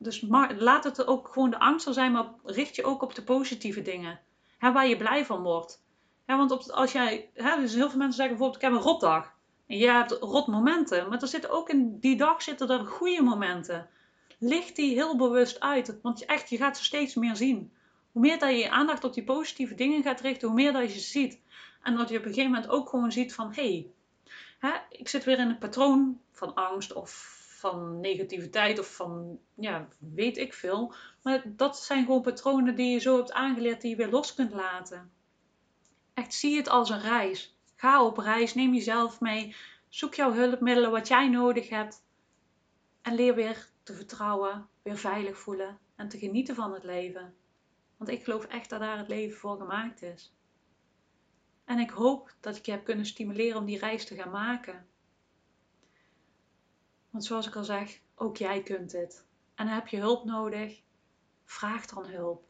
dus 0.01 0.25
laat 0.57 0.83
het 0.83 1.07
ook 1.07 1.27
gewoon 1.27 1.49
de 1.49 1.59
angst 1.59 1.87
er 1.87 1.93
zijn, 1.93 2.11
maar 2.11 2.25
richt 2.43 2.75
je 2.75 2.83
ook 2.83 3.01
op 3.01 3.15
de 3.15 3.23
positieve 3.23 3.81
dingen. 3.81 4.19
Waar 4.59 4.87
je 4.87 4.97
blij 4.97 5.25
van 5.25 5.41
wordt. 5.41 5.83
Hè, 6.25 6.37
want 6.37 6.51
op, 6.51 6.61
als 6.61 6.91
jij, 6.91 7.29
hè, 7.33 7.59
dus 7.59 7.73
heel 7.73 7.89
veel 7.89 7.97
mensen 7.97 8.17
zeggen 8.17 8.37
bijvoorbeeld, 8.37 8.55
ik 8.55 8.69
heb 8.69 8.71
een 8.71 8.91
rotdag. 8.91 9.33
En 9.67 9.77
je 9.77 9.89
hebt 9.89 10.11
rotmomenten. 10.11 11.09
Maar 11.09 11.21
er 11.21 11.27
zitten 11.27 11.49
ook 11.49 11.69
in 11.69 11.99
die 11.99 12.17
dag 12.17 12.41
zitten 12.41 12.69
er 12.69 12.85
goede 12.85 13.21
momenten. 13.21 13.89
Licht 14.37 14.75
die 14.75 14.93
heel 14.93 15.17
bewust 15.17 15.59
uit. 15.59 15.99
Want 16.01 16.25
echt, 16.25 16.49
je 16.49 16.57
gaat 16.57 16.77
ze 16.77 16.83
steeds 16.83 17.15
meer 17.15 17.35
zien. 17.35 17.71
Hoe 18.11 18.21
meer 18.21 18.39
dat 18.39 18.49
je 18.49 18.55
je 18.55 18.69
aandacht 18.69 19.03
op 19.03 19.13
die 19.13 19.23
positieve 19.23 19.75
dingen 19.75 20.03
gaat 20.03 20.21
richten, 20.21 20.47
hoe 20.47 20.57
meer 20.57 20.73
dat 20.73 20.81
je 20.81 20.99
ze 20.99 21.09
ziet. 21.09 21.41
En 21.83 21.95
dat 21.95 22.09
je 22.09 22.17
op 22.17 22.23
een 22.23 22.29
gegeven 22.29 22.51
moment 22.51 22.71
ook 22.71 22.89
gewoon 22.89 23.11
ziet 23.11 23.33
van, 23.33 23.53
hé, 23.53 23.91
hey, 24.59 24.85
ik 24.89 25.07
zit 25.07 25.23
weer 25.23 25.39
in 25.39 25.49
een 25.49 25.57
patroon 25.57 26.19
van 26.31 26.53
angst 26.53 26.93
of 26.93 27.38
van 27.59 27.99
negativiteit 27.99 28.79
of 28.79 28.95
van, 28.95 29.39
ja, 29.53 29.87
weet 29.97 30.37
ik 30.37 30.53
veel. 30.53 30.93
Maar 31.23 31.43
dat 31.45 31.79
zijn 31.79 32.05
gewoon 32.05 32.21
patronen 32.21 32.75
die 32.75 32.91
je 32.91 32.99
zo 32.99 33.17
hebt 33.17 33.31
aangeleerd 33.31 33.81
die 33.81 33.89
je 33.89 33.95
weer 33.95 34.09
los 34.09 34.33
kunt 34.33 34.53
laten. 34.53 35.11
Echt, 36.13 36.33
zie 36.33 36.57
het 36.57 36.69
als 36.69 36.89
een 36.89 37.01
reis. 37.01 37.57
Ga 37.75 38.03
op 38.03 38.17
reis, 38.17 38.53
neem 38.53 38.73
jezelf 38.73 39.19
mee. 39.19 39.55
Zoek 39.89 40.13
jouw 40.13 40.33
hulpmiddelen, 40.33 40.91
wat 40.91 41.07
jij 41.07 41.29
nodig 41.29 41.69
hebt. 41.69 42.03
En 43.01 43.15
leer 43.15 43.35
weer 43.35 43.69
te 43.83 43.93
vertrouwen, 43.93 44.67
weer 44.81 44.97
veilig 44.97 45.37
voelen 45.37 45.79
en 45.95 46.07
te 46.09 46.17
genieten 46.17 46.55
van 46.55 46.73
het 46.73 46.83
leven. 46.83 47.33
Want 47.97 48.09
ik 48.09 48.23
geloof 48.23 48.45
echt 48.45 48.69
dat 48.69 48.79
daar 48.79 48.97
het 48.97 49.07
leven 49.07 49.37
voor 49.37 49.57
gemaakt 49.57 50.01
is. 50.01 50.33
En 51.65 51.79
ik 51.79 51.89
hoop 51.89 52.33
dat 52.39 52.55
ik 52.55 52.65
je 52.65 52.71
heb 52.71 52.83
kunnen 52.83 53.05
stimuleren 53.05 53.59
om 53.59 53.65
die 53.65 53.79
reis 53.79 54.05
te 54.05 54.15
gaan 54.15 54.31
maken. 54.31 54.87
Want 57.09 57.25
zoals 57.25 57.47
ik 57.47 57.55
al 57.55 57.63
zeg, 57.63 57.99
ook 58.15 58.37
jij 58.37 58.63
kunt 58.63 58.91
dit. 58.91 59.25
En 59.55 59.67
heb 59.67 59.87
je 59.87 59.97
hulp 59.97 60.25
nodig? 60.25 60.81
Vraag 61.45 61.85
dan 61.85 62.05
hulp. 62.05 62.43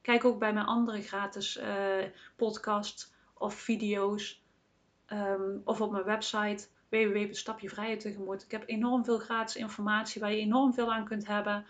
Kijk 0.00 0.24
ook 0.24 0.38
bij 0.38 0.52
mijn 0.52 0.66
andere 0.66 1.02
gratis 1.02 1.56
uh, 1.56 2.04
podcasts 2.36 3.12
of 3.34 3.54
video's. 3.54 4.42
Um, 5.08 5.62
of 5.64 5.80
op 5.80 5.90
mijn 5.90 6.04
website 6.04 6.68
www.stapjevrijheid 6.88 8.00
tegemoet. 8.00 8.42
Ik 8.42 8.50
heb 8.50 8.62
enorm 8.66 9.04
veel 9.04 9.18
gratis 9.18 9.56
informatie 9.56 10.20
waar 10.20 10.32
je 10.32 10.40
enorm 10.40 10.74
veel 10.74 10.92
aan 10.92 11.04
kunt 11.04 11.26
hebben. 11.26 11.66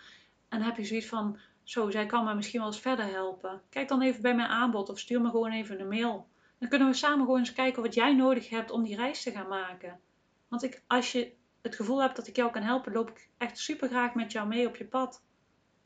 En 0.48 0.62
heb 0.62 0.76
je 0.76 0.84
zoiets 0.84 1.06
van, 1.06 1.38
zo, 1.62 1.90
zij 1.90 2.06
kan 2.06 2.24
me 2.24 2.34
misschien 2.34 2.60
wel 2.60 2.68
eens 2.68 2.80
verder 2.80 3.04
helpen. 3.04 3.60
Kijk 3.70 3.88
dan 3.88 4.02
even 4.02 4.22
bij 4.22 4.34
mijn 4.34 4.48
aanbod 4.48 4.88
of 4.88 4.98
stuur 4.98 5.20
me 5.20 5.30
gewoon 5.30 5.52
even 5.52 5.80
een 5.80 5.88
mail. 5.88 6.26
Dan 6.58 6.68
kunnen 6.68 6.88
we 6.88 6.94
samen 6.94 7.24
gewoon 7.24 7.38
eens 7.38 7.52
kijken 7.52 7.82
wat 7.82 7.94
jij 7.94 8.14
nodig 8.14 8.48
hebt 8.48 8.70
om 8.70 8.82
die 8.82 8.96
reis 8.96 9.22
te 9.22 9.30
gaan 9.30 9.48
maken. 9.48 10.00
Want 10.48 10.62
ik, 10.62 10.82
als 10.86 11.12
je 11.12 11.32
het 11.62 11.76
gevoel 11.76 12.02
heb 12.02 12.14
dat 12.14 12.26
ik 12.26 12.36
jou 12.36 12.50
kan 12.50 12.62
helpen, 12.62 12.92
loop 12.92 13.10
ik 13.10 13.28
echt 13.38 13.58
super 13.58 13.88
graag 13.88 14.14
met 14.14 14.32
jou 14.32 14.48
mee 14.48 14.66
op 14.66 14.76
je 14.76 14.84
pad. 14.84 15.22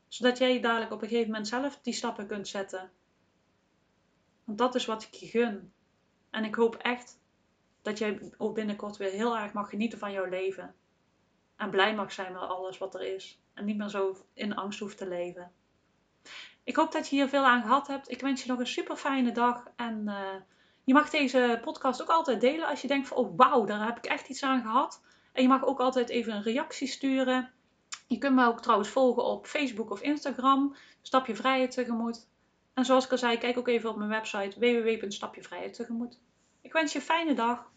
Zodat 0.07 0.37
jij 0.37 0.59
dadelijk 0.59 0.91
op 0.91 1.01
een 1.01 1.07
gegeven 1.07 1.31
moment 1.31 1.47
zelf 1.47 1.79
die 1.81 1.93
stappen 1.93 2.27
kunt 2.27 2.47
zetten. 2.47 2.91
Want 4.43 4.57
dat 4.57 4.75
is 4.75 4.85
wat 4.85 5.03
ik 5.03 5.13
je 5.13 5.27
gun. 5.27 5.73
En 6.29 6.43
ik 6.43 6.55
hoop 6.55 6.75
echt 6.75 7.19
dat 7.81 7.97
jij 7.97 8.33
ook 8.37 8.55
binnenkort 8.55 8.97
weer 8.97 9.11
heel 9.11 9.37
erg 9.37 9.53
mag 9.53 9.69
genieten 9.69 9.99
van 9.99 10.11
jouw 10.11 10.25
leven. 10.25 10.75
En 11.55 11.69
blij 11.69 11.95
mag 11.95 12.11
zijn 12.11 12.33
met 12.33 12.41
alles 12.41 12.77
wat 12.77 12.95
er 12.95 13.01
is. 13.15 13.41
En 13.53 13.65
niet 13.65 13.77
meer 13.77 13.89
zo 13.89 14.25
in 14.33 14.55
angst 14.55 14.79
hoeft 14.79 14.97
te 14.97 15.07
leven. 15.07 15.51
Ik 16.63 16.75
hoop 16.75 16.91
dat 16.91 17.09
je 17.09 17.15
hier 17.15 17.29
veel 17.29 17.45
aan 17.45 17.61
gehad 17.61 17.87
hebt. 17.87 18.11
Ik 18.11 18.21
wens 18.21 18.43
je 18.43 18.49
nog 18.49 18.59
een 18.59 18.67
super 18.67 18.95
fijne 18.95 19.31
dag. 19.31 19.67
En 19.75 20.03
uh, 20.05 20.35
je 20.83 20.93
mag 20.93 21.09
deze 21.09 21.59
podcast 21.63 22.01
ook 22.01 22.09
altijd 22.09 22.41
delen 22.41 22.67
als 22.67 22.81
je 22.81 22.87
denkt 22.87 23.07
van, 23.07 23.17
oh 23.17 23.37
wauw, 23.37 23.65
daar 23.65 23.85
heb 23.85 23.97
ik 23.97 24.05
echt 24.05 24.29
iets 24.29 24.43
aan 24.43 24.61
gehad. 24.61 25.01
En 25.37 25.43
je 25.43 25.49
mag 25.49 25.65
ook 25.65 25.79
altijd 25.79 26.09
even 26.09 26.33
een 26.33 26.43
reactie 26.43 26.87
sturen. 26.87 27.51
Je 28.07 28.17
kunt 28.17 28.35
me 28.35 28.45
ook 28.45 28.61
trouwens 28.61 28.89
volgen 28.89 29.23
op 29.23 29.47
Facebook 29.47 29.91
of 29.91 30.01
Instagram. 30.01 30.75
Stap 31.01 31.27
je 31.27 31.35
vrijheid 31.35 31.71
tegemoet. 31.71 32.27
En 32.73 32.85
zoals 32.85 33.05
ik 33.05 33.11
al 33.11 33.17
zei, 33.17 33.37
kijk 33.37 33.57
ook 33.57 33.67
even 33.67 33.89
op 33.89 33.97
mijn 33.97 34.09
website 34.09 34.59
www.stapjevrijheid 34.59 35.73
tegemoet. 35.73 36.19
Ik 36.61 36.73
wens 36.73 36.91
je 36.91 36.99
een 36.99 37.05
fijne 37.05 37.33
dag. 37.33 37.69